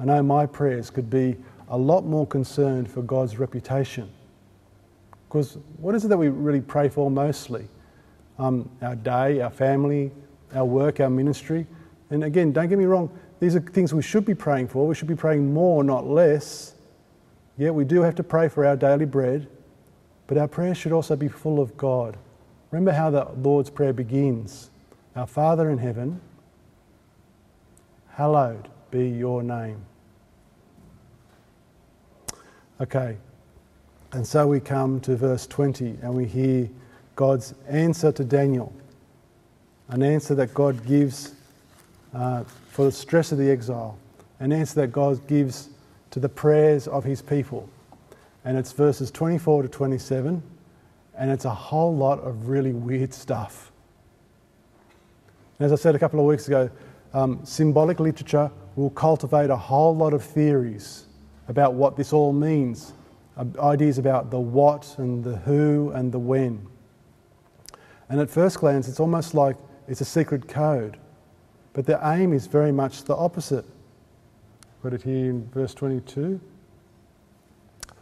I 0.00 0.06
know 0.06 0.22
my 0.22 0.46
prayers 0.46 0.88
could 0.88 1.10
be 1.10 1.36
a 1.68 1.76
lot 1.76 2.06
more 2.06 2.26
concerned 2.26 2.90
for 2.90 3.02
God's 3.02 3.38
reputation. 3.38 4.08
Because 5.28 5.58
what 5.76 5.94
is 5.94 6.06
it 6.06 6.08
that 6.08 6.16
we 6.16 6.30
really 6.30 6.62
pray 6.62 6.88
for 6.88 7.10
mostly? 7.10 7.68
Um, 8.38 8.70
our 8.80 8.96
day, 8.96 9.42
our 9.42 9.50
family, 9.50 10.10
our 10.54 10.64
work, 10.64 11.00
our 11.00 11.10
ministry. 11.10 11.66
And 12.08 12.24
again, 12.24 12.50
don't 12.50 12.70
get 12.70 12.78
me 12.78 12.86
wrong, 12.86 13.10
these 13.40 13.54
are 13.54 13.60
things 13.60 13.92
we 13.92 14.00
should 14.00 14.24
be 14.24 14.34
praying 14.34 14.68
for. 14.68 14.86
We 14.86 14.94
should 14.94 15.06
be 15.06 15.14
praying 15.14 15.52
more, 15.52 15.84
not 15.84 16.06
less. 16.06 16.72
Yeah, 17.58 17.72
we 17.72 17.84
do 17.84 18.00
have 18.00 18.14
to 18.14 18.22
pray 18.22 18.48
for 18.48 18.64
our 18.64 18.74
daily 18.74 19.04
bread, 19.04 19.48
but 20.26 20.38
our 20.38 20.48
prayer 20.48 20.74
should 20.74 20.92
also 20.92 21.16
be 21.16 21.28
full 21.28 21.60
of 21.60 21.76
God. 21.76 22.16
Remember 22.70 22.92
how 22.92 23.10
the 23.10 23.28
Lord's 23.36 23.70
Prayer 23.70 23.92
begins 23.92 24.70
Our 25.14 25.26
Father 25.26 25.70
in 25.70 25.78
heaven, 25.78 26.20
hallowed 28.10 28.68
be 28.90 29.08
your 29.08 29.42
name. 29.42 29.84
Okay, 32.80 33.16
and 34.12 34.26
so 34.26 34.46
we 34.46 34.60
come 34.60 35.00
to 35.00 35.16
verse 35.16 35.46
20 35.46 35.98
and 36.02 36.14
we 36.14 36.26
hear 36.26 36.68
God's 37.14 37.54
answer 37.68 38.12
to 38.12 38.24
Daniel, 38.24 38.72
an 39.88 40.02
answer 40.02 40.34
that 40.34 40.52
God 40.52 40.84
gives 40.86 41.34
uh, 42.14 42.44
for 42.70 42.84
the 42.84 42.92
stress 42.92 43.32
of 43.32 43.38
the 43.38 43.50
exile, 43.50 43.98
an 44.40 44.52
answer 44.52 44.80
that 44.80 44.92
God 44.92 45.26
gives 45.26 45.70
to 46.10 46.20
the 46.20 46.28
prayers 46.28 46.86
of 46.88 47.04
his 47.04 47.22
people. 47.22 47.68
And 48.46 48.56
it's 48.56 48.70
verses 48.70 49.10
24 49.10 49.64
to 49.64 49.68
27, 49.68 50.40
and 51.18 51.30
it's 51.32 51.46
a 51.46 51.50
whole 51.50 51.94
lot 51.94 52.20
of 52.20 52.46
really 52.48 52.72
weird 52.72 53.12
stuff. 53.12 53.72
As 55.58 55.72
I 55.72 55.74
said 55.74 55.96
a 55.96 55.98
couple 55.98 56.20
of 56.20 56.26
weeks 56.26 56.46
ago, 56.46 56.70
um, 57.12 57.44
symbolic 57.44 57.98
literature 57.98 58.48
will 58.76 58.90
cultivate 58.90 59.50
a 59.50 59.56
whole 59.56 59.96
lot 59.96 60.14
of 60.14 60.22
theories 60.22 61.06
about 61.48 61.74
what 61.74 61.96
this 61.96 62.12
all 62.12 62.32
means, 62.32 62.92
uh, 63.36 63.46
ideas 63.58 63.98
about 63.98 64.30
the 64.30 64.38
what 64.38 64.94
and 64.98 65.24
the 65.24 65.38
who 65.38 65.90
and 65.96 66.12
the 66.12 66.18
when. 66.20 66.64
And 68.08 68.20
at 68.20 68.30
first 68.30 68.60
glance, 68.60 68.86
it's 68.86 69.00
almost 69.00 69.34
like 69.34 69.56
it's 69.88 70.02
a 70.02 70.04
secret 70.04 70.46
code, 70.46 70.98
but 71.72 71.84
the 71.84 71.98
aim 72.04 72.32
is 72.32 72.46
very 72.46 72.70
much 72.70 73.02
the 73.02 73.16
opposite. 73.16 73.64
Got 74.84 74.92
it 74.92 75.02
here 75.02 75.30
in 75.30 75.48
verse 75.48 75.74
22. 75.74 76.40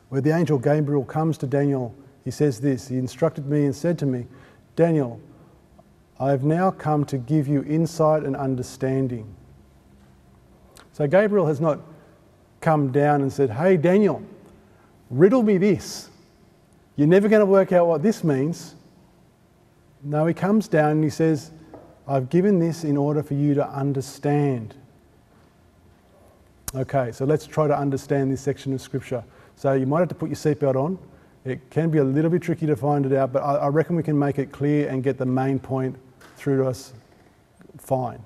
Where 0.09 0.21
the 0.21 0.31
angel 0.31 0.59
Gabriel 0.59 1.05
comes 1.05 1.39
to 1.39 1.47
Daniel, 1.47 1.95
he 2.25 2.31
says 2.31 2.61
this 2.61 2.89
He 2.89 2.97
instructed 2.97 3.47
me 3.47 3.65
and 3.65 3.75
said 3.75 3.99
to 4.01 4.07
me, 4.07 4.27
Daniel, 4.77 5.21
I 6.19 6.31
have 6.31 6.45
now 6.45 6.71
come 6.71 7.05
to 7.07 7.19
give 7.19 7.49
you 7.49 7.63
insight 7.65 8.23
and 8.23 8.37
understanding. 8.37 9.35
So 10.93 11.07
Gabriel 11.07 11.47
has 11.47 11.61
not 11.61 11.81
come 12.61 12.93
down 12.93 13.23
and 13.23 13.33
said, 13.33 13.51
Hey, 13.51 13.77
Daniel, 13.77 14.23
riddle 15.11 15.43
me 15.43 15.59
this. 15.59 16.09
You're 16.97 17.09
never 17.09 17.29
going 17.29 17.41
to 17.41 17.47
work 17.47 17.73
out 17.73 17.89
what 17.89 18.03
this 18.03 18.23
means. 18.23 18.77
No, 20.03 20.27
he 20.27 20.35
comes 20.35 20.69
down 20.69 20.93
and 20.93 21.05
he 21.05 21.11
says, 21.11 21.51
I've 22.07 22.29
given 22.29 22.59
this 22.59 22.85
in 22.85 22.97
order 22.97 23.23
for 23.23 23.35
you 23.35 23.55
to 23.55 23.67
understand. 23.67 24.75
Okay, 26.75 27.13
so 27.13 27.25
let's 27.25 27.47
try 27.47 27.67
to 27.67 27.77
understand 27.77 28.31
this 28.31 28.41
section 28.41 28.73
of 28.73 28.81
Scripture. 28.81 29.25
So 29.57 29.73
you 29.73 29.87
might 29.87 30.01
have 30.01 30.09
to 30.09 30.15
put 30.15 30.29
your 30.29 30.37
seatbelt 30.37 30.77
on. 30.77 30.99
It 31.45 31.71
can 31.71 31.91
be 31.91 31.99
a 31.99 32.05
little 32.05 32.31
bit 32.31 32.43
tricky 32.43 32.67
to 32.67 32.77
find 32.77 33.05
it 33.05 33.13
out, 33.13 33.33
but 33.33 33.41
I, 33.41 33.57
I 33.57 33.69
reckon 33.69 33.97
we 33.97 34.03
can 34.03 34.19
make 34.19 34.39
it 34.39 34.51
clear 34.51 34.89
and 34.89 35.03
get 35.03 35.19
the 35.19 35.27
main 35.27 35.59
point 35.59 35.97
through 36.37 36.59
to 36.59 36.69
us 36.69 36.93
fine. 37.79 38.23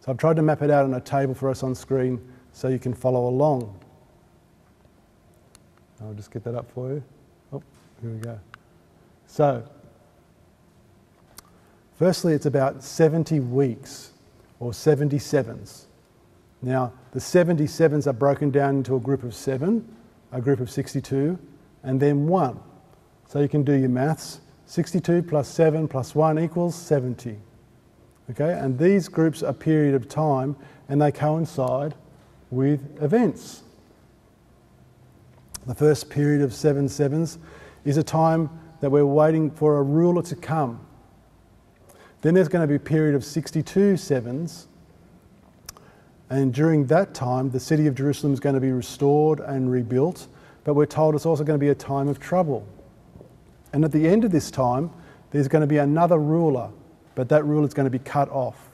So 0.00 0.10
I've 0.10 0.18
tried 0.18 0.36
to 0.36 0.42
map 0.42 0.62
it 0.62 0.70
out 0.70 0.84
on 0.84 0.94
a 0.94 1.00
table 1.00 1.34
for 1.34 1.48
us 1.50 1.62
on 1.62 1.74
screen 1.74 2.20
so 2.52 2.68
you 2.68 2.78
can 2.78 2.94
follow 2.94 3.28
along. 3.28 3.78
I'll 6.02 6.14
just 6.14 6.30
get 6.30 6.44
that 6.44 6.54
up 6.54 6.70
for 6.70 6.90
you. 6.90 7.02
Oh, 7.52 7.62
here 8.00 8.10
we 8.10 8.18
go. 8.18 8.38
So, 9.26 9.64
firstly, 11.98 12.34
it's 12.34 12.46
about 12.46 12.82
70 12.82 13.40
weeks 13.40 14.12
or 14.60 14.72
77s. 14.72 15.84
Now, 16.62 16.92
the 17.12 17.20
77s 17.20 18.06
are 18.06 18.12
broken 18.12 18.50
down 18.50 18.76
into 18.76 18.96
a 18.96 19.00
group 19.00 19.22
of 19.22 19.34
seven, 19.34 19.86
a 20.34 20.40
group 20.40 20.60
of 20.60 20.70
62, 20.70 21.38
and 21.84 21.98
then 21.98 22.26
one. 22.26 22.60
So 23.28 23.40
you 23.40 23.48
can 23.48 23.62
do 23.62 23.72
your 23.72 23.88
maths. 23.88 24.40
62 24.66 25.22
plus 25.22 25.48
7 25.48 25.88
plus 25.88 26.14
1 26.14 26.38
equals 26.38 26.74
70. 26.74 27.38
Okay, 28.30 28.52
and 28.52 28.78
these 28.78 29.08
groups 29.08 29.42
are 29.42 29.52
period 29.52 29.94
of 29.94 30.08
time 30.08 30.56
and 30.88 31.00
they 31.00 31.12
coincide 31.12 31.94
with 32.50 33.02
events. 33.02 33.62
The 35.66 35.74
first 35.74 36.10
period 36.10 36.42
of 36.42 36.52
seven 36.52 36.88
sevens 36.88 37.38
is 37.84 37.96
a 37.96 38.02
time 38.02 38.50
that 38.80 38.90
we're 38.90 39.06
waiting 39.06 39.50
for 39.50 39.78
a 39.78 39.82
ruler 39.82 40.22
to 40.22 40.36
come. 40.36 40.84
Then 42.22 42.34
there's 42.34 42.48
going 42.48 42.62
to 42.62 42.68
be 42.68 42.76
a 42.76 42.80
period 42.80 43.14
of 43.14 43.24
62 43.24 43.96
sevens, 43.98 44.68
and 46.30 46.52
during 46.52 46.86
that 46.86 47.14
time, 47.14 47.50
the 47.50 47.60
city 47.60 47.86
of 47.86 47.94
Jerusalem 47.94 48.32
is 48.32 48.40
going 48.40 48.54
to 48.54 48.60
be 48.60 48.72
restored 48.72 49.40
and 49.40 49.70
rebuilt, 49.70 50.26
but 50.64 50.74
we're 50.74 50.86
told 50.86 51.14
it's 51.14 51.26
also 51.26 51.44
going 51.44 51.58
to 51.58 51.64
be 51.64 51.70
a 51.70 51.74
time 51.74 52.08
of 52.08 52.18
trouble. 52.18 52.66
And 53.72 53.84
at 53.84 53.92
the 53.92 54.06
end 54.08 54.24
of 54.24 54.30
this 54.30 54.50
time, 54.50 54.90
there's 55.30 55.48
going 55.48 55.60
to 55.60 55.66
be 55.66 55.78
another 55.78 56.18
ruler, 56.18 56.70
but 57.14 57.28
that 57.28 57.44
ruler 57.44 57.66
is 57.66 57.74
going 57.74 57.86
to 57.86 57.90
be 57.90 57.98
cut 57.98 58.28
off. 58.30 58.68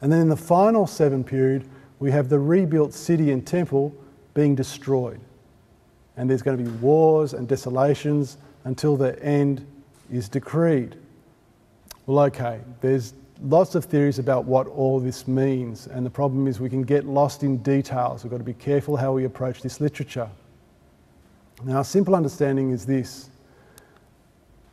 And 0.00 0.10
then 0.10 0.20
in 0.20 0.28
the 0.28 0.36
final 0.36 0.86
seven 0.86 1.22
period, 1.22 1.68
we 1.98 2.10
have 2.10 2.28
the 2.28 2.38
rebuilt 2.38 2.94
city 2.94 3.30
and 3.30 3.46
temple 3.46 3.94
being 4.34 4.54
destroyed 4.54 5.20
and 6.20 6.28
there's 6.28 6.42
going 6.42 6.58
to 6.58 6.62
be 6.62 6.70
wars 6.80 7.32
and 7.32 7.48
desolations 7.48 8.36
until 8.64 8.94
the 8.94 9.18
end 9.24 9.66
is 10.12 10.28
decreed. 10.28 10.96
Well, 12.04 12.26
okay, 12.26 12.60
there's 12.82 13.14
lots 13.42 13.74
of 13.74 13.84
theories 13.84 14.18
about 14.18 14.44
what 14.44 14.66
all 14.66 15.00
this 15.00 15.26
means, 15.26 15.86
and 15.86 16.04
the 16.04 16.10
problem 16.10 16.46
is 16.46 16.60
we 16.60 16.70
can 16.70 16.82
get 16.82 17.06
lost 17.06 17.42
in 17.42 17.58
details. 17.58 18.24
We've 18.24 18.30
got 18.30 18.38
to 18.38 18.44
be 18.44 18.54
careful 18.54 18.96
how 18.96 19.12
we 19.12 19.24
approach 19.24 19.62
this 19.62 19.80
literature. 19.80 20.28
Now, 21.64 21.80
a 21.80 21.84
simple 21.84 22.14
understanding 22.14 22.70
is 22.70 22.86
this 22.86 23.30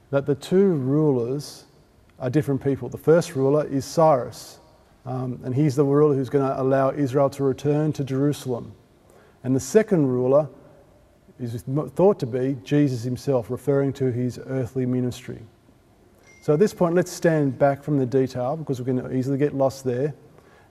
that 0.09 0.25
the 0.25 0.35
two 0.35 0.73
rulers 0.73 1.65
are 2.19 2.29
different 2.29 2.63
people. 2.63 2.87
The 2.87 2.97
first 2.97 3.35
ruler 3.35 3.67
is 3.67 3.83
Cyrus, 3.83 4.59
um, 5.05 5.39
and 5.43 5.53
he's 5.53 5.75
the 5.75 5.83
ruler 5.83 6.15
who's 6.15 6.29
going 6.29 6.47
to 6.47 6.61
allow 6.61 6.91
Israel 6.91 7.29
to 7.31 7.43
return 7.43 7.91
to 7.93 8.05
Jerusalem. 8.05 8.71
And 9.43 9.55
the 9.55 9.59
second 9.59 10.07
ruler 10.07 10.47
is 11.39 11.61
thought 11.95 12.19
to 12.19 12.25
be 12.25 12.57
Jesus 12.63 13.03
himself, 13.03 13.51
referring 13.51 13.93
to 13.93 14.11
his 14.11 14.39
earthly 14.47 14.85
ministry. 14.85 15.39
So 16.47 16.53
at 16.53 16.59
this 16.59 16.73
point, 16.73 16.95
let's 16.95 17.11
stand 17.11 17.59
back 17.59 17.83
from 17.83 17.97
the 17.97 18.05
detail 18.05 18.55
because 18.55 18.79
we 18.79 18.85
can 18.85 19.13
easily 19.13 19.37
get 19.37 19.53
lost 19.53 19.83
there 19.83 20.13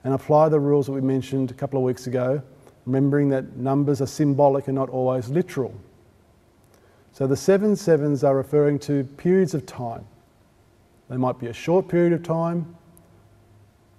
and 0.03 0.11
apply 0.11 0.49
the 0.49 0.59
rules 0.59 0.87
that 0.87 0.93
we 0.93 1.01
mentioned 1.01 1.51
a 1.51 1.53
couple 1.53 1.77
of 1.77 1.83
weeks 1.83 2.07
ago, 2.07 2.41
remembering 2.87 3.29
that 3.29 3.57
numbers 3.57 4.01
are 4.01 4.07
symbolic 4.07 4.67
and 4.67 4.73
not 4.73 4.89
always 4.89 5.29
literal. 5.29 5.79
So 7.11 7.27
the 7.27 7.37
seven 7.37 7.75
sevens 7.75 8.23
are 8.23 8.35
referring 8.35 8.79
to 8.89 9.03
periods 9.17 9.53
of 9.53 9.67
time. 9.67 10.03
They 11.11 11.17
might 11.17 11.37
be 11.37 11.45
a 11.45 11.53
short 11.53 11.87
period 11.87 12.11
of 12.11 12.23
time, 12.23 12.75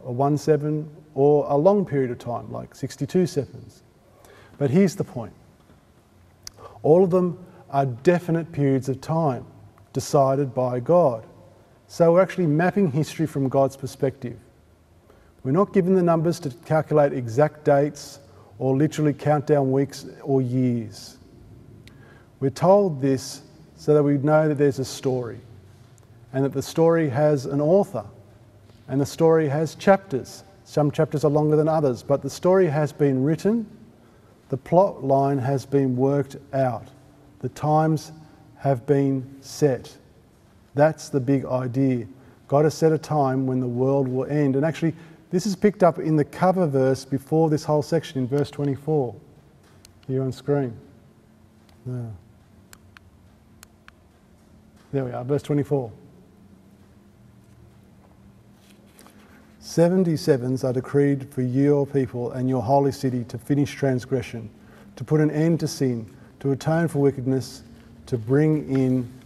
a 0.04 0.10
one 0.10 0.36
seven, 0.36 0.90
or 1.14 1.46
a 1.48 1.56
long 1.56 1.86
period 1.86 2.10
of 2.10 2.18
time, 2.18 2.50
like 2.50 2.74
62 2.74 3.28
sevens. 3.28 3.84
But 4.58 4.70
here's 4.70 4.96
the 4.96 5.04
point 5.04 5.32
all 6.82 7.04
of 7.04 7.10
them 7.10 7.38
are 7.70 7.86
definite 7.86 8.50
periods 8.50 8.88
of 8.88 9.00
time 9.00 9.46
decided 9.92 10.52
by 10.52 10.80
God. 10.80 11.24
So 11.88 12.12
we're 12.12 12.22
actually 12.22 12.46
mapping 12.46 12.92
history 12.92 13.26
from 13.26 13.48
God's 13.48 13.76
perspective. 13.76 14.38
We're 15.42 15.52
not 15.52 15.72
given 15.72 15.94
the 15.94 16.02
numbers 16.02 16.38
to 16.40 16.50
calculate 16.66 17.12
exact 17.12 17.64
dates 17.64 18.20
or 18.58 18.76
literally 18.76 19.14
count 19.14 19.46
down 19.46 19.72
weeks 19.72 20.06
or 20.22 20.42
years. 20.42 21.16
We're 22.40 22.50
told 22.50 23.00
this 23.00 23.42
so 23.76 23.94
that 23.94 24.02
we 24.02 24.18
know 24.18 24.48
that 24.48 24.56
there's 24.56 24.78
a 24.78 24.84
story 24.84 25.40
and 26.32 26.44
that 26.44 26.52
the 26.52 26.62
story 26.62 27.08
has 27.08 27.46
an 27.46 27.60
author 27.60 28.04
and 28.86 29.00
the 29.00 29.06
story 29.06 29.48
has 29.48 29.74
chapters. 29.74 30.44
Some 30.64 30.90
chapters 30.90 31.24
are 31.24 31.30
longer 31.30 31.56
than 31.56 31.68
others, 31.68 32.02
but 32.02 32.22
the 32.22 32.30
story 32.30 32.66
has 32.66 32.92
been 32.92 33.24
written 33.24 33.66
the 34.48 34.56
plot 34.56 35.04
line 35.04 35.38
has 35.38 35.66
been 35.66 35.96
worked 35.96 36.36
out. 36.54 36.88
The 37.40 37.50
times 37.50 38.12
have 38.56 38.86
been 38.86 39.36
set. 39.40 39.94
That's 40.78 41.08
the 41.08 41.18
big 41.18 41.44
idea. 41.44 42.06
God 42.46 42.62
has 42.62 42.72
set 42.72 42.92
a 42.92 42.98
time 42.98 43.48
when 43.48 43.58
the 43.58 43.66
world 43.66 44.06
will 44.06 44.26
end. 44.26 44.54
And 44.54 44.64
actually, 44.64 44.94
this 45.28 45.44
is 45.44 45.56
picked 45.56 45.82
up 45.82 45.98
in 45.98 46.14
the 46.14 46.24
cover 46.24 46.68
verse 46.68 47.04
before 47.04 47.50
this 47.50 47.64
whole 47.64 47.82
section 47.82 48.20
in 48.20 48.28
verse 48.28 48.48
24. 48.48 49.12
Here 50.06 50.22
on 50.22 50.30
screen. 50.30 50.76
There. 51.84 52.12
There 54.92 55.04
we 55.04 55.10
are, 55.10 55.24
verse 55.24 55.42
24. 55.42 55.90
77s 59.60 60.62
are 60.62 60.72
decreed 60.72 61.28
for 61.34 61.42
your 61.42 61.88
people 61.88 62.30
and 62.30 62.48
your 62.48 62.62
holy 62.62 62.92
city 62.92 63.24
to 63.24 63.36
finish 63.36 63.74
transgression, 63.74 64.48
to 64.94 65.02
put 65.02 65.20
an 65.20 65.32
end 65.32 65.58
to 65.58 65.66
sin, 65.66 66.08
to 66.38 66.52
atone 66.52 66.86
for 66.86 67.00
wickedness, 67.00 67.64
to 68.06 68.16
bring 68.16 68.70
in 68.72 69.17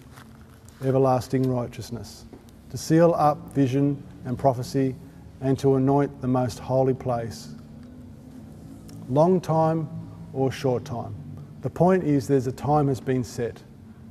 everlasting 0.85 1.43
righteousness, 1.43 2.25
to 2.71 2.77
seal 2.77 3.15
up 3.17 3.53
vision 3.55 4.03
and 4.25 4.39
prophecy, 4.39 4.95
and 5.41 5.59
to 5.59 5.75
anoint 5.75 6.21
the 6.21 6.29
most 6.29 6.59
holy 6.59 6.95
place. 6.95 7.55
Long 9.09 9.41
time 9.41 9.89
or 10.33 10.51
short 10.53 10.85
time. 10.85 11.15
The 11.63 11.71
point 11.71 12.05
is, 12.05 12.27
there's 12.27 12.47
a 12.47 12.53
time 12.53 12.89
has 12.89 13.01
been 13.01 13.25
set. 13.25 13.63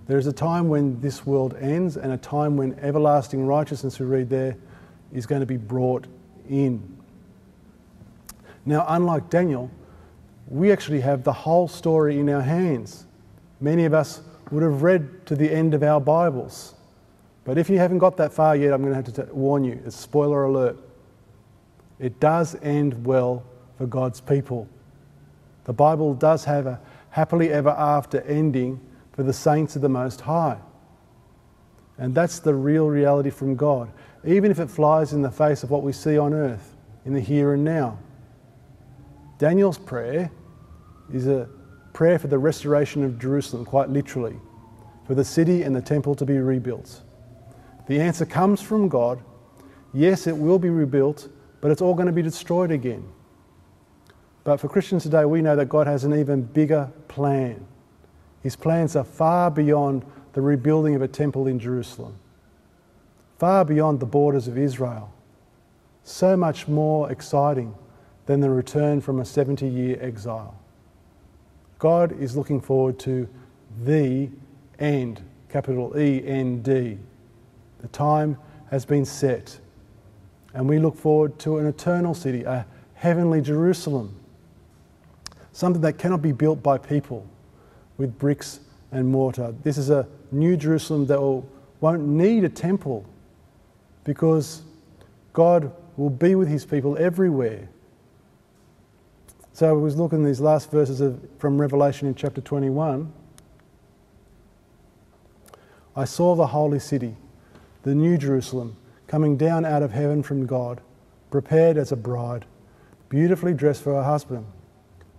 There 0.08 0.18
is 0.18 0.28
a 0.28 0.34
time 0.34 0.68
when 0.68 1.00
this 1.00 1.26
world 1.26 1.56
ends, 1.60 1.98
and 1.98 2.12
a 2.12 2.18
time 2.18 2.58
when 2.58 2.78
everlasting 2.80 3.46
righteousness, 3.46 4.00
we 4.00 4.06
read 4.06 4.30
there, 4.30 4.58
is 5.14 5.26
going 5.26 5.42
to 5.42 5.46
be 5.46 5.58
brought 5.58 6.08
in. 6.50 6.98
Now, 8.66 8.86
unlike 8.88 9.30
Daniel, 9.30 9.72
we 10.48 10.72
actually 10.72 11.02
have 11.02 11.24
the 11.24 11.34
whole 11.34 11.68
story 11.68 12.20
in 12.20 12.30
our 12.30 12.42
hands. 12.42 13.06
Many 13.60 13.86
of 13.86 13.94
us 13.94 14.22
would 14.52 14.64
have 14.64 14.84
read 14.84 15.26
to 15.28 15.36
the 15.36 15.52
end 15.52 15.74
of 15.74 15.84
our 15.84 16.00
Bibles. 16.00 16.76
But 17.44 17.58
if 17.58 17.70
you 17.70 17.78
haven't 17.78 18.00
got 18.00 18.18
that 18.18 18.34
far 18.34 18.56
yet, 18.56 18.74
I'm 18.74 18.82
going 18.82 18.92
to 18.92 18.96
have 18.96 19.28
to 19.28 19.34
warn 19.34 19.64
you. 19.64 19.82
It's 19.86 19.96
spoiler 19.96 20.44
alert. 20.44 20.78
It 22.00 22.20
does 22.20 22.56
end 22.62 23.06
well 23.06 23.44
for 23.78 23.88
God's 23.88 24.22
people. 24.22 24.68
The 25.64 25.74
Bible 25.74 26.14
does 26.14 26.44
have 26.46 26.68
a 26.68 26.80
happily 27.10 27.50
ever 27.50 27.70
after 27.70 28.22
ending 28.22 28.80
for 29.14 29.24
the 29.24 29.34
saints 29.34 29.76
of 29.76 29.82
the 29.82 29.90
Most 29.90 30.22
High. 30.22 30.58
And 31.98 32.14
that's 32.14 32.40
the 32.40 32.54
real 32.54 32.88
reality 32.88 33.30
from 33.30 33.56
God 33.56 33.92
even 34.24 34.52
if 34.52 34.60
it 34.60 34.70
flies 34.70 35.14
in 35.14 35.22
the 35.22 35.32
face 35.32 35.64
of 35.64 35.72
what 35.72 35.84
we 35.84 35.92
see 35.92 36.18
on 36.18 36.34
earth, 36.34 36.76
in 37.06 37.14
the 37.14 37.20
here 37.20 37.54
and 37.54 37.64
now. 37.64 37.98
Daniel's 39.40 39.78
prayer 39.78 40.30
is 41.12 41.28
a 41.28 41.50
prayer 41.94 42.20
for 42.20 42.28
the 42.28 42.38
restoration 42.38 43.04
of 43.04 43.20
Jerusalem, 43.20 43.66
quite 43.66 43.90
literally, 43.90 44.36
for 45.06 45.16
the 45.16 45.26
city 45.26 45.64
and 45.64 45.76
the 45.76 45.82
temple 45.82 46.16
to 46.16 46.26
be 46.26 46.38
rebuilt. 46.38 47.02
The 47.88 48.00
answer 48.00 48.26
comes 48.26 48.62
from 48.62 48.88
God. 48.88 49.22
Yes, 49.94 50.28
it 50.28 50.38
will 50.38 50.60
be 50.60 50.70
rebuilt, 50.70 51.30
but 51.60 51.72
it's 51.72 51.82
all 51.82 51.94
going 51.94 52.08
to 52.08 52.14
be 52.14 52.22
destroyed 52.22 52.72
again. 52.72 53.08
But 54.44 54.58
for 54.58 54.70
Christians 54.70 55.04
today, 55.04 55.26
we 55.26 55.42
know 55.42 55.56
that 55.56 55.70
God 55.70 55.88
has 55.88 56.04
an 56.04 56.18
even 56.18 56.42
bigger 56.42 56.92
plan. 57.08 57.66
His 58.42 58.56
plans 58.56 58.96
are 58.96 59.04
far 59.04 59.52
beyond 59.52 60.04
the 60.34 60.42
rebuilding 60.42 60.96
of 60.96 61.02
a 61.02 61.08
temple 61.08 61.48
in 61.48 61.60
Jerusalem 61.60 62.18
far 63.42 63.66
beyond 63.66 64.00
the 64.00 64.06
borders 64.06 64.48
of 64.48 64.56
Israel. 64.56 65.12
So 66.04 66.38
much 66.38 66.68
more 66.68 67.12
exciting 67.12 67.74
than 68.28 68.40
the 68.40 68.52
return 68.52 69.02
from 69.02 69.20
a 69.20 69.26
70 69.26 69.68
year 69.68 69.98
exile. 70.00 70.61
God 71.82 72.12
is 72.22 72.38
looking 72.38 72.62
forward 72.62 73.00
to 73.00 73.28
the 73.84 74.30
end, 74.78 75.20
capital 75.50 75.98
E 75.98 76.22
N 76.24 76.62
D. 76.62 77.00
The 77.80 77.88
time 77.88 78.38
has 78.70 78.86
been 78.86 79.04
set, 79.04 79.60
and 80.54 80.70
we 80.70 80.78
look 80.78 80.96
forward 80.96 81.40
to 81.40 81.58
an 81.58 81.66
eternal 81.66 82.14
city, 82.14 82.44
a 82.44 82.68
heavenly 82.94 83.42
Jerusalem, 83.42 84.16
something 85.54 85.82
that 85.82 85.98
cannot 85.98 86.22
be 86.22 86.32
built 86.32 86.62
by 86.62 86.78
people 86.78 87.26
with 87.98 88.16
bricks 88.20 88.60
and 88.92 89.08
mortar. 89.08 89.56
This 89.64 89.80
is 89.80 89.90
a 89.90 90.08
new 90.32 90.56
Jerusalem 90.56 91.08
that 91.08 91.20
will, 91.20 91.50
won't 91.80 92.04
need 92.04 92.44
a 92.44 92.50
temple 92.50 93.10
because 94.04 94.62
God 95.34 95.72
will 95.98 96.12
be 96.12 96.36
with 96.36 96.48
his 96.48 96.64
people 96.64 96.96
everywhere. 97.00 97.70
So 99.54 99.70
I 99.70 99.74
was 99.74 99.98
looking 99.98 100.24
at 100.24 100.28
these 100.28 100.40
last 100.40 100.72
verses 100.72 101.02
of, 101.02 101.20
from 101.38 101.60
Revelation 101.60 102.08
in 102.08 102.16
chapter 102.16 102.40
21. 102.40 103.12
I 105.94 106.06
saw 106.06 106.36
the 106.36 106.48
holy 106.48 106.80
city, 106.80 107.18
the 107.84 107.94
new 107.94 108.18
Jerusalem, 108.18 108.78
coming 109.08 109.36
down 109.36 109.66
out 109.66 109.84
of 109.84 109.92
heaven 109.92 110.24
from 110.24 110.46
God, 110.46 110.80
prepared 111.32 111.78
as 111.78 111.92
a 111.92 111.98
bride, 111.98 112.46
beautifully 113.10 113.54
dressed 113.54 113.84
for 113.84 113.94
her 113.94 114.04
husband. 114.04 114.46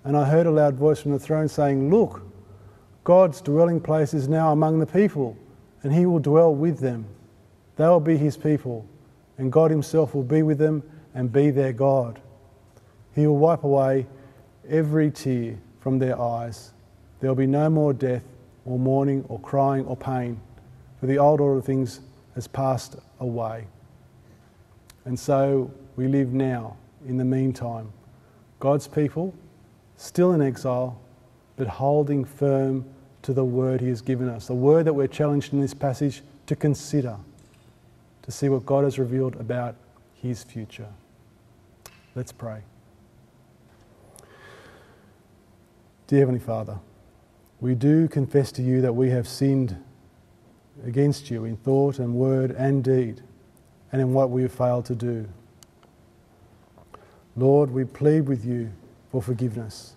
And 0.03 0.16
I 0.16 0.25
heard 0.25 0.47
a 0.47 0.51
loud 0.51 0.77
voice 0.77 1.01
from 1.01 1.12
the 1.12 1.18
throne 1.18 1.47
saying, 1.47 1.90
Look, 1.90 2.23
God's 3.05 3.42
dwelling 3.42 3.81
place 3.81 4.14
is 4.14 4.29
now 4.29 4.51
among 4.51 4.79
the 4.79 4.87
people, 4.87 5.37
and 5.83 5.92
he 5.92 6.07
will 6.07 6.21
dwell 6.21 6.55
with 6.55 6.79
them. 6.79 7.05
They 7.77 7.87
will 7.87 8.01
be 8.01 8.16
his 8.16 8.38
people, 8.38 8.87
and 9.37 9.53
God 9.53 9.71
himself 9.71 10.14
will 10.14 10.23
be 10.23 10.42
with 10.42 10.59
them 10.59 10.83
and 11.14 11.31
be 11.31 11.51
their 11.51 11.75
God. 11.75 12.18
He 13.14 13.27
will 13.27 13.37
wipe 13.37 13.64
away 13.64 14.07
every 14.68 15.11
tear 15.11 15.59
from 15.81 15.98
their 15.98 16.20
eyes. 16.20 16.72
There 17.20 17.31
will 17.31 17.37
be 17.37 17.46
no 17.46 17.68
more 17.70 17.92
death, 17.92 18.22
or 18.64 18.79
mourning, 18.79 19.25
or 19.29 19.40
crying, 19.40 19.85
or 19.87 19.96
pain, 19.96 20.40
for 21.01 21.07
the 21.07 21.18
old 21.18 21.40
order 21.40 21.59
of 21.59 21.64
things 21.64 22.01
has 22.35 22.46
passed 22.46 22.96
away. 23.20 23.66
And 25.05 25.18
so 25.18 25.70
we 25.96 26.07
live 26.07 26.33
now, 26.33 26.77
in 27.07 27.16
the 27.16 27.25
meantime. 27.25 27.92
God's 28.61 28.87
people, 28.87 29.35
still 29.96 30.33
in 30.33 30.40
exile, 30.40 31.01
but 31.57 31.66
holding 31.66 32.25
firm 32.25 32.85
to 33.22 33.33
the 33.33 33.44
word 33.44 33.81
He 33.81 33.88
has 33.88 34.01
given 34.01 34.29
us. 34.29 34.46
The 34.46 34.55
word 34.55 34.87
that 34.87 34.92
we're 34.92 35.09
challenged 35.09 35.53
in 35.53 35.61
this 35.61 35.75
passage 35.75 36.22
to 36.46 36.57
consider, 36.57 37.16
to 38.22 38.31
see 38.31 38.48
what 38.48 38.64
God 38.64 38.85
has 38.85 38.98
revealed 38.98 39.37
about 39.37 39.75
His 40.14 40.44
future. 40.44 40.88
Let's 42.14 42.33
pray. 42.33 42.62
Dear 46.12 46.20
Heavenly 46.20 46.40
Father, 46.40 46.79
we 47.59 47.75
do 47.75 48.07
confess 48.07 48.53
to 48.53 48.62
you 48.62 48.83
that 48.83 48.92
we 48.92 49.09
have 49.09 49.27
sinned 49.27 49.83
against 50.85 51.31
you 51.31 51.46
in 51.46 51.57
thought 51.57 51.98
and 51.98 52.14
word 52.14 52.51
and 52.51 52.85
deed, 52.85 53.22
and 53.90 54.03
in 54.03 54.12
what 54.12 54.29
we 54.29 54.42
have 54.42 54.53
failed 54.53 54.85
to 54.85 54.94
do. 54.94 55.27
Lord, 57.35 57.70
we 57.70 57.87
plead 57.87 58.29
with 58.29 58.44
you 58.44 58.70
for 59.11 59.22
forgiveness. 59.22 59.94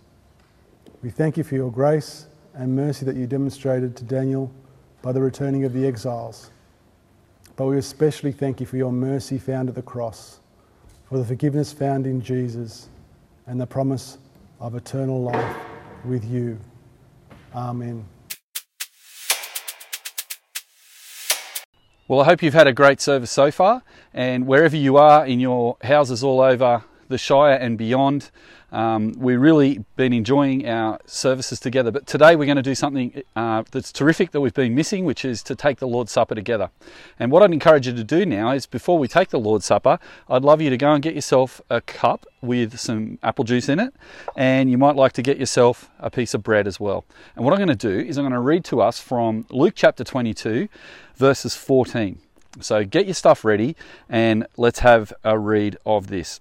We 1.03 1.09
thank 1.09 1.35
you 1.35 1.43
for 1.43 1.55
your 1.55 1.69
grace 1.69 2.27
and 2.53 2.73
mercy 2.73 3.05
that 3.05 3.17
you 3.17 3.27
demonstrated 3.27 3.97
to 3.97 4.05
Daniel 4.05 4.49
by 5.01 5.11
the 5.11 5.19
returning 5.19 5.65
of 5.65 5.73
the 5.73 5.85
exiles. 5.85 6.49
But 7.57 7.65
we 7.65 7.77
especially 7.77 8.31
thank 8.31 8.61
you 8.61 8.65
for 8.65 8.77
your 8.77 8.93
mercy 8.93 9.37
found 9.37 9.67
at 9.67 9.75
the 9.75 9.81
cross, 9.81 10.39
for 11.09 11.17
the 11.17 11.25
forgiveness 11.25 11.73
found 11.73 12.07
in 12.07 12.21
Jesus, 12.21 12.87
and 13.47 13.59
the 13.59 13.67
promise 13.67 14.17
of 14.61 14.75
eternal 14.75 15.21
life 15.21 15.57
with 16.05 16.23
you. 16.25 16.59
Amen. 17.53 18.05
Well, 22.07 22.21
I 22.21 22.25
hope 22.25 22.43
you've 22.43 22.53
had 22.53 22.67
a 22.67 22.73
great 22.73 23.01
service 23.01 23.31
so 23.31 23.49
far, 23.49 23.81
and 24.13 24.45
wherever 24.45 24.75
you 24.75 24.97
are 24.97 25.25
in 25.25 25.39
your 25.39 25.77
houses 25.81 26.23
all 26.23 26.39
over 26.39 26.83
the 27.07 27.17
Shire 27.17 27.55
and 27.55 27.77
beyond, 27.77 28.31
um, 28.71 29.13
we've 29.17 29.39
really 29.39 29.85
been 29.95 30.11
enjoying 30.11 30.67
our 30.67 30.99
services 31.05 31.59
together. 31.59 31.91
But 31.91 32.07
today 32.07 32.35
we're 32.35 32.45
going 32.45 32.57
to 32.57 32.61
do 32.61 32.75
something 32.75 33.23
uh, 33.35 33.63
that's 33.71 33.91
terrific 33.91 34.31
that 34.31 34.41
we've 34.41 34.53
been 34.53 34.75
missing, 34.75 35.05
which 35.05 35.23
is 35.23 35.41
to 35.43 35.55
take 35.55 35.77
the 35.77 35.87
Lord's 35.87 36.11
Supper 36.11 36.35
together. 36.35 36.69
And 37.17 37.31
what 37.31 37.41
I'd 37.41 37.53
encourage 37.53 37.87
you 37.87 37.93
to 37.93 38.03
do 38.03 38.25
now 38.25 38.51
is 38.51 38.65
before 38.65 38.99
we 38.99 39.07
take 39.07 39.29
the 39.29 39.39
Lord's 39.39 39.65
Supper, 39.65 39.97
I'd 40.29 40.43
love 40.43 40.61
you 40.61 40.69
to 40.69 40.77
go 40.77 40.91
and 40.91 41.01
get 41.01 41.15
yourself 41.15 41.61
a 41.69 41.79
cup 41.79 42.25
with 42.41 42.77
some 42.77 43.17
apple 43.23 43.45
juice 43.45 43.69
in 43.69 43.79
it, 43.79 43.93
and 44.35 44.69
you 44.69 44.77
might 44.77 44.95
like 44.95 45.13
to 45.13 45.21
get 45.21 45.37
yourself 45.37 45.89
a 45.99 46.09
piece 46.09 46.33
of 46.33 46.43
bread 46.43 46.67
as 46.67 46.79
well. 46.79 47.05
And 47.35 47.45
what 47.45 47.53
I'm 47.53 47.59
going 47.59 47.75
to 47.75 47.75
do 47.75 48.07
is 48.07 48.17
I'm 48.17 48.23
going 48.23 48.33
to 48.33 48.39
read 48.39 48.65
to 48.65 48.81
us 48.81 48.99
from 48.99 49.45
Luke 49.49 49.73
chapter 49.75 50.03
22, 50.03 50.67
verses 51.15 51.55
14. 51.55 52.19
So 52.61 52.83
get 52.83 53.05
your 53.05 53.13
stuff 53.13 53.43
ready 53.43 53.75
and 54.09 54.47
let's 54.57 54.79
have 54.79 55.11
a 55.23 55.37
read 55.37 55.77
of 55.85 56.07
this. 56.07 56.39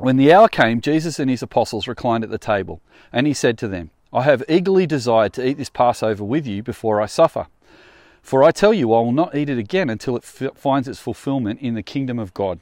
When 0.00 0.16
the 0.16 0.32
hour 0.32 0.48
came, 0.48 0.80
Jesus 0.80 1.18
and 1.18 1.28
his 1.28 1.42
apostles 1.42 1.86
reclined 1.86 2.24
at 2.24 2.30
the 2.30 2.38
table, 2.38 2.80
and 3.12 3.26
he 3.26 3.34
said 3.34 3.58
to 3.58 3.68
them, 3.68 3.90
I 4.14 4.22
have 4.22 4.42
eagerly 4.48 4.86
desired 4.86 5.34
to 5.34 5.46
eat 5.46 5.58
this 5.58 5.68
Passover 5.68 6.24
with 6.24 6.46
you 6.46 6.62
before 6.62 7.02
I 7.02 7.04
suffer. 7.04 7.48
For 8.22 8.42
I 8.42 8.50
tell 8.50 8.72
you, 8.72 8.94
I 8.94 9.00
will 9.00 9.12
not 9.12 9.34
eat 9.34 9.50
it 9.50 9.58
again 9.58 9.90
until 9.90 10.16
it 10.16 10.24
finds 10.24 10.88
its 10.88 10.98
fulfillment 10.98 11.60
in 11.60 11.74
the 11.74 11.82
kingdom 11.82 12.18
of 12.18 12.32
God. 12.32 12.60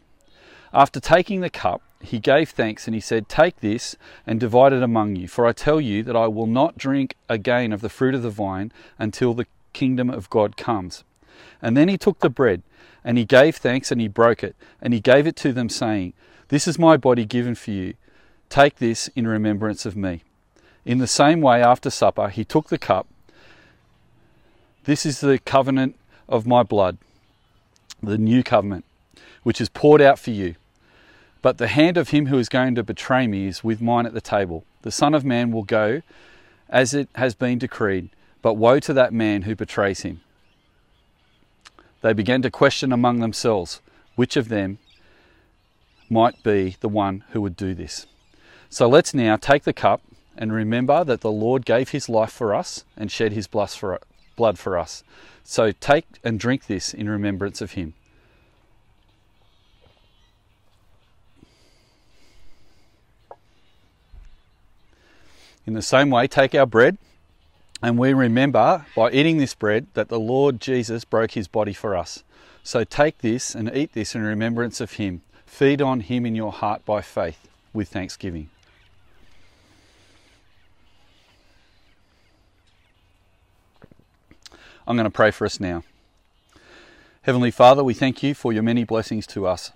After 0.73 0.99
taking 0.99 1.41
the 1.41 1.49
cup, 1.49 1.81
he 2.01 2.19
gave 2.19 2.51
thanks 2.51 2.89
and 2.89 2.95
he 2.97 3.01
said, 3.01 3.29
Take 3.29 3.61
this 3.61 3.95
and 4.27 4.41
divide 4.41 4.73
it 4.73 4.83
among 4.83 5.15
you, 5.15 5.29
for 5.29 5.47
I 5.47 5.53
tell 5.53 5.81
you 5.81 6.03
that 6.03 6.17
I 6.17 6.27
will 6.27 6.49
not 6.49 6.77
drink 6.77 7.15
again 7.29 7.73
of 7.73 7.83
the 7.83 7.89
fruit 7.89 8.17
of 8.17 8.23
the 8.23 8.31
vine 8.31 8.73
until 8.99 9.33
the 9.33 9.47
kingdom 9.73 10.11
of 10.11 10.29
God 10.29 10.57
comes. 10.57 11.05
And 11.63 11.77
then 11.77 11.89
he 11.89 11.99
took 11.99 12.19
the 12.19 12.31
bread, 12.31 12.65
and 13.05 13.17
he 13.17 13.25
gave 13.25 13.55
thanks 13.55 13.93
and 13.93 14.01
he 14.01 14.09
broke 14.09 14.43
it, 14.43 14.57
and 14.83 14.93
he 14.93 14.99
gave 14.99 15.25
it 15.25 15.37
to 15.37 15.53
them, 15.53 15.69
saying, 15.69 16.15
this 16.49 16.67
is 16.67 16.79
my 16.79 16.97
body 16.97 17.25
given 17.25 17.55
for 17.55 17.71
you. 17.71 17.95
Take 18.49 18.77
this 18.77 19.09
in 19.09 19.27
remembrance 19.27 19.85
of 19.85 19.97
me. 19.97 20.23
In 20.85 20.99
the 20.99 21.07
same 21.07 21.41
way, 21.41 21.63
after 21.63 21.91
supper, 21.91 22.29
he 22.29 22.45
took 22.45 22.69
the 22.69 22.79
cup. 22.79 23.07
This 24.85 25.05
is 25.05 25.21
the 25.21 25.39
covenant 25.39 25.97
of 26.29 26.47
my 26.47 26.63
blood, 26.63 26.97
the 28.03 28.17
new 28.17 28.43
covenant, 28.43 28.87
which 29.43 29.61
is 29.61 29.69
poured 29.69 30.01
out 30.01 30.19
for 30.19 30.31
you. 30.31 30.55
But 31.43 31.59
the 31.59 31.69
hand 31.69 31.97
of 31.97 32.09
him 32.09 32.27
who 32.27 32.39
is 32.39 32.49
going 32.49 32.75
to 32.75 32.83
betray 32.83 33.27
me 33.27 33.47
is 33.47 33.63
with 33.63 33.83
mine 33.83 34.07
at 34.07 34.15
the 34.15 34.21
table. 34.21 34.65
The 34.83 34.91
Son 34.91 35.15
of 35.15 35.25
Man 35.25 35.53
will 35.53 35.63
go 35.63 36.03
as 36.71 36.95
it 36.95 37.09
has 37.15 37.35
been 37.35 37.59
decreed, 37.59 38.09
but 38.43 38.55
woe 38.55 38.81
to 38.81 38.93
that 38.95 39.13
man 39.13 39.43
who 39.43 39.55
betrays 39.55 40.01
him. 40.01 40.21
They 42.01 42.13
began 42.13 42.43
to 42.43 42.51
question 42.51 42.93
among 42.93 43.21
themselves 43.21 43.81
which 44.15 44.37
of 44.37 44.49
them 44.49 44.79
might 46.11 46.43
be 46.43 46.77
the 46.81 46.89
one 46.89 47.25
who 47.31 47.41
would 47.41 47.57
do 47.57 47.75
this. 47.75 48.07
So 48.71 48.89
let's 48.89 49.15
now 49.15 49.37
take 49.37 49.65
the 49.65 49.73
cup 49.73 50.03
and 50.37 50.53
remember 50.53 51.05
that 51.05 51.21
the 51.21 51.33
Lord 51.33 51.65
gave 51.65 51.91
his 51.91 52.09
life 52.09 52.33
for 52.33 52.55
us 52.55 52.85
and 52.97 53.11
shed 53.11 53.33
his 53.33 53.47
blood 53.47 54.59
for 54.59 54.79
us. 54.79 55.03
So 55.43 55.73
take 55.73 56.07
and 56.23 56.39
drink 56.39 56.67
this 56.67 56.93
in 56.93 57.09
remembrance 57.09 57.61
of 57.61 57.73
him. 57.73 57.95
In 65.67 65.75
the 65.75 65.83
same 65.83 66.09
way, 66.11 66.27
take 66.27 66.55
our 66.55 66.67
bread 66.67 66.99
and 67.83 67.99
we 67.99 68.13
remember 68.13 68.87
by 68.97 69.11
eating 69.11 69.39
this 69.39 69.55
bread 69.55 69.87
that 69.95 70.09
the 70.09 70.19
Lord 70.19 70.61
Jesus 70.61 71.05
broke 71.05 71.33
his 71.33 71.47
body 71.47 71.73
for 71.73 71.97
us. 71.97 72.25
So 72.63 72.85
take 72.85 73.19
this 73.19 73.55
and 73.55 73.75
eat 73.75 73.93
this 73.93 74.15
in 74.15 74.23
remembrance 74.23 74.81
of 74.81 74.95
him. 74.95 75.23
Feed 75.49 75.83
on 75.83 76.01
Him 76.01 76.25
in 76.25 76.37
your 76.37 76.53
heart 76.53 76.85
by 76.85 77.01
faith 77.01 77.49
with 77.73 77.89
thanksgiving. 77.89 78.49
I'm 84.87 84.97
going 84.97 85.05
to 85.05 85.11
pray 85.11 85.33
for 85.33 85.45
us 85.47 85.59
now. 85.59 85.83
Heavenly 87.23 87.51
Father, 87.51 87.83
we 87.83 87.93
thank 87.93 88.23
you 88.23 88.35
for 88.35 88.53
your 88.53 88.63
many 88.63 88.85
blessings 88.85 89.27
to 89.29 89.49
us. 89.49 89.73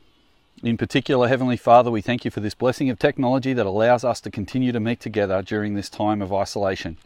In 0.62 0.76
particular, 0.76 1.26
Heavenly 1.26 1.56
Father, 1.56 1.90
we 1.90 2.00
thank 2.00 2.24
you 2.24 2.30
for 2.30 2.40
this 2.40 2.54
blessing 2.54 2.88
of 2.88 3.00
technology 3.00 3.52
that 3.52 3.66
allows 3.66 4.04
us 4.04 4.20
to 4.20 4.30
continue 4.30 4.70
to 4.70 4.78
meet 4.78 5.00
together 5.00 5.42
during 5.42 5.74
this 5.74 5.88
time 5.88 6.22
of 6.22 6.32
isolation. 6.32 6.96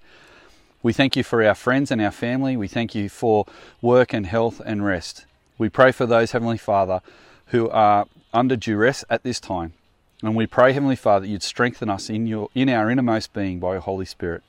We 0.83 0.93
thank 0.93 1.17
you 1.17 1.25
for 1.25 1.43
our 1.43 1.55
friends 1.55 1.91
and 1.91 2.03
our 2.03 2.11
family. 2.11 2.57
We 2.57 2.69
thank 2.69 2.95
you 2.95 3.09
for 3.09 3.47
work 3.81 4.13
and 4.13 4.27
health 4.27 4.61
and 4.67 4.85
rest. 4.85 5.25
We 5.57 5.71
pray 5.71 5.93
for 5.93 6.05
those, 6.05 6.33
Heavenly 6.33 6.59
Father, 6.59 7.01
who 7.47 7.71
are 7.71 8.07
under 8.37 8.55
duress 8.55 9.05
at 9.09 9.23
this 9.23 9.41
time. 9.41 9.73
And 10.23 10.37
we 10.37 10.47
pray, 10.47 10.73
Heavenly 10.73 10.97
Father, 10.97 11.27
you'd 11.27 11.43
strengthen 11.43 11.89
us 11.89 12.11
in, 12.11 12.27
your, 12.27 12.51
in 12.55 12.69
our 12.69 12.91
innermost 12.91 13.33
being 13.33 13.59
by 13.59 13.73
your 13.73 13.81
Holy 13.81 14.05
Spirit. 14.05 14.43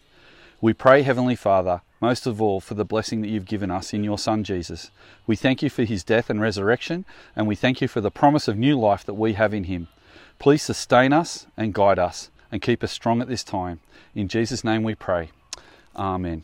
We 0.59 0.73
pray, 0.73 1.03
Heavenly 1.03 1.35
Father, 1.35 1.81
most 2.01 2.27
of 2.27 2.41
all 2.41 2.59
for 2.59 2.73
the 2.73 2.85
blessing 2.85 3.21
that 3.21 3.29
you've 3.29 3.45
given 3.45 3.71
us 3.71 3.93
in 3.93 4.03
your 4.03 4.17
Son 4.17 4.43
Jesus. 4.43 4.91
We 5.25 5.35
thank 5.35 5.63
you 5.63 5.69
for 5.69 5.83
his 5.83 6.03
death 6.03 6.29
and 6.29 6.41
resurrection, 6.41 7.05
and 7.35 7.47
we 7.47 7.55
thank 7.55 7.81
you 7.81 7.87
for 7.87 8.01
the 8.01 8.11
promise 8.11 8.47
of 8.47 8.57
new 8.57 8.77
life 8.77 9.05
that 9.05 9.13
we 9.13 9.33
have 9.33 9.53
in 9.53 9.65
him. 9.65 9.87
Please 10.37 10.63
sustain 10.63 11.13
us 11.13 11.47
and 11.55 11.73
guide 11.73 11.99
us 11.99 12.29
and 12.51 12.61
keep 12.61 12.83
us 12.83 12.91
strong 12.91 13.21
at 13.21 13.27
this 13.27 13.43
time. 13.43 13.79
In 14.13 14.27
Jesus' 14.27 14.63
name 14.63 14.83
we 14.83 14.95
pray. 14.95 15.31
Amen. 15.95 16.43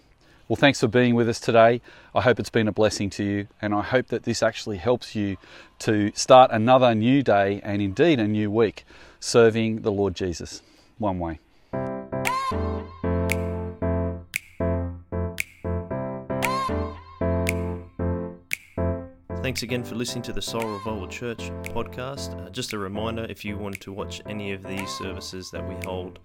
Well, 0.49 0.57
thanks 0.57 0.81
for 0.81 0.87
being 0.87 1.15
with 1.15 1.29
us 1.29 1.39
today. 1.39 1.79
I 2.13 2.21
hope 2.21 2.37
it's 2.37 2.49
been 2.49 2.67
a 2.67 2.73
blessing 2.73 3.09
to 3.11 3.23
you, 3.23 3.47
and 3.61 3.73
I 3.73 3.81
hope 3.81 4.07
that 4.07 4.23
this 4.23 4.43
actually 4.43 4.77
helps 4.77 5.15
you 5.15 5.37
to 5.79 6.11
start 6.15 6.51
another 6.51 6.93
new 6.93 7.23
day 7.23 7.61
and 7.63 7.81
indeed 7.81 8.19
a 8.19 8.27
new 8.27 8.51
week 8.51 8.85
serving 9.21 9.83
the 9.83 9.91
Lord 9.91 10.15
Jesus 10.15 10.61
one 10.97 11.17
way. 11.19 11.39
Thanks 19.41 19.63
again 19.63 19.83
for 19.83 19.95
listening 19.95 20.23
to 20.23 20.33
the 20.33 20.41
Soul 20.41 20.65
Revival 20.65 21.07
Church 21.07 21.51
podcast. 21.63 22.37
Uh, 22.45 22.49
just 22.49 22.73
a 22.73 22.77
reminder 22.77 23.25
if 23.29 23.45
you 23.45 23.57
want 23.57 23.79
to 23.81 23.91
watch 23.93 24.21
any 24.25 24.51
of 24.51 24.63
these 24.63 24.89
services 24.89 25.51
that 25.51 25.67
we 25.67 25.75
hold 25.85 26.19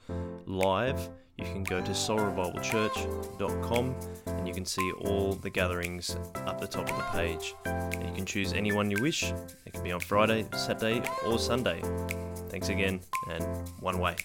live, 0.46 1.08
you 1.38 1.44
can 1.44 1.62
go 1.62 1.80
to 1.80 1.92
soulrevivalchurch.com 1.92 3.94
and 4.26 4.48
you 4.48 4.52
can 4.52 4.64
see 4.64 4.90
all 5.04 5.34
the 5.34 5.48
gatherings 5.48 6.16
up 6.46 6.60
the 6.60 6.66
top 6.66 6.90
of 6.90 6.96
the 6.96 7.04
page. 7.12 7.54
You 7.64 8.12
can 8.14 8.26
choose 8.26 8.52
any 8.52 8.72
one 8.72 8.90
you 8.90 9.00
wish. 9.00 9.32
It 9.64 9.72
can 9.72 9.84
be 9.84 9.92
on 9.92 10.00
Friday, 10.00 10.44
Saturday, 10.54 11.02
or 11.26 11.38
Sunday. 11.38 11.80
Thanks 12.48 12.68
again, 12.68 13.00
and 13.30 13.44
one 13.80 13.98
way. 13.98 14.16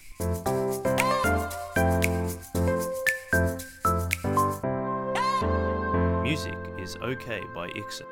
Music 6.22 6.54
is 6.78 6.96
okay 6.96 7.42
by 7.54 7.68
Ixon. 7.76 8.06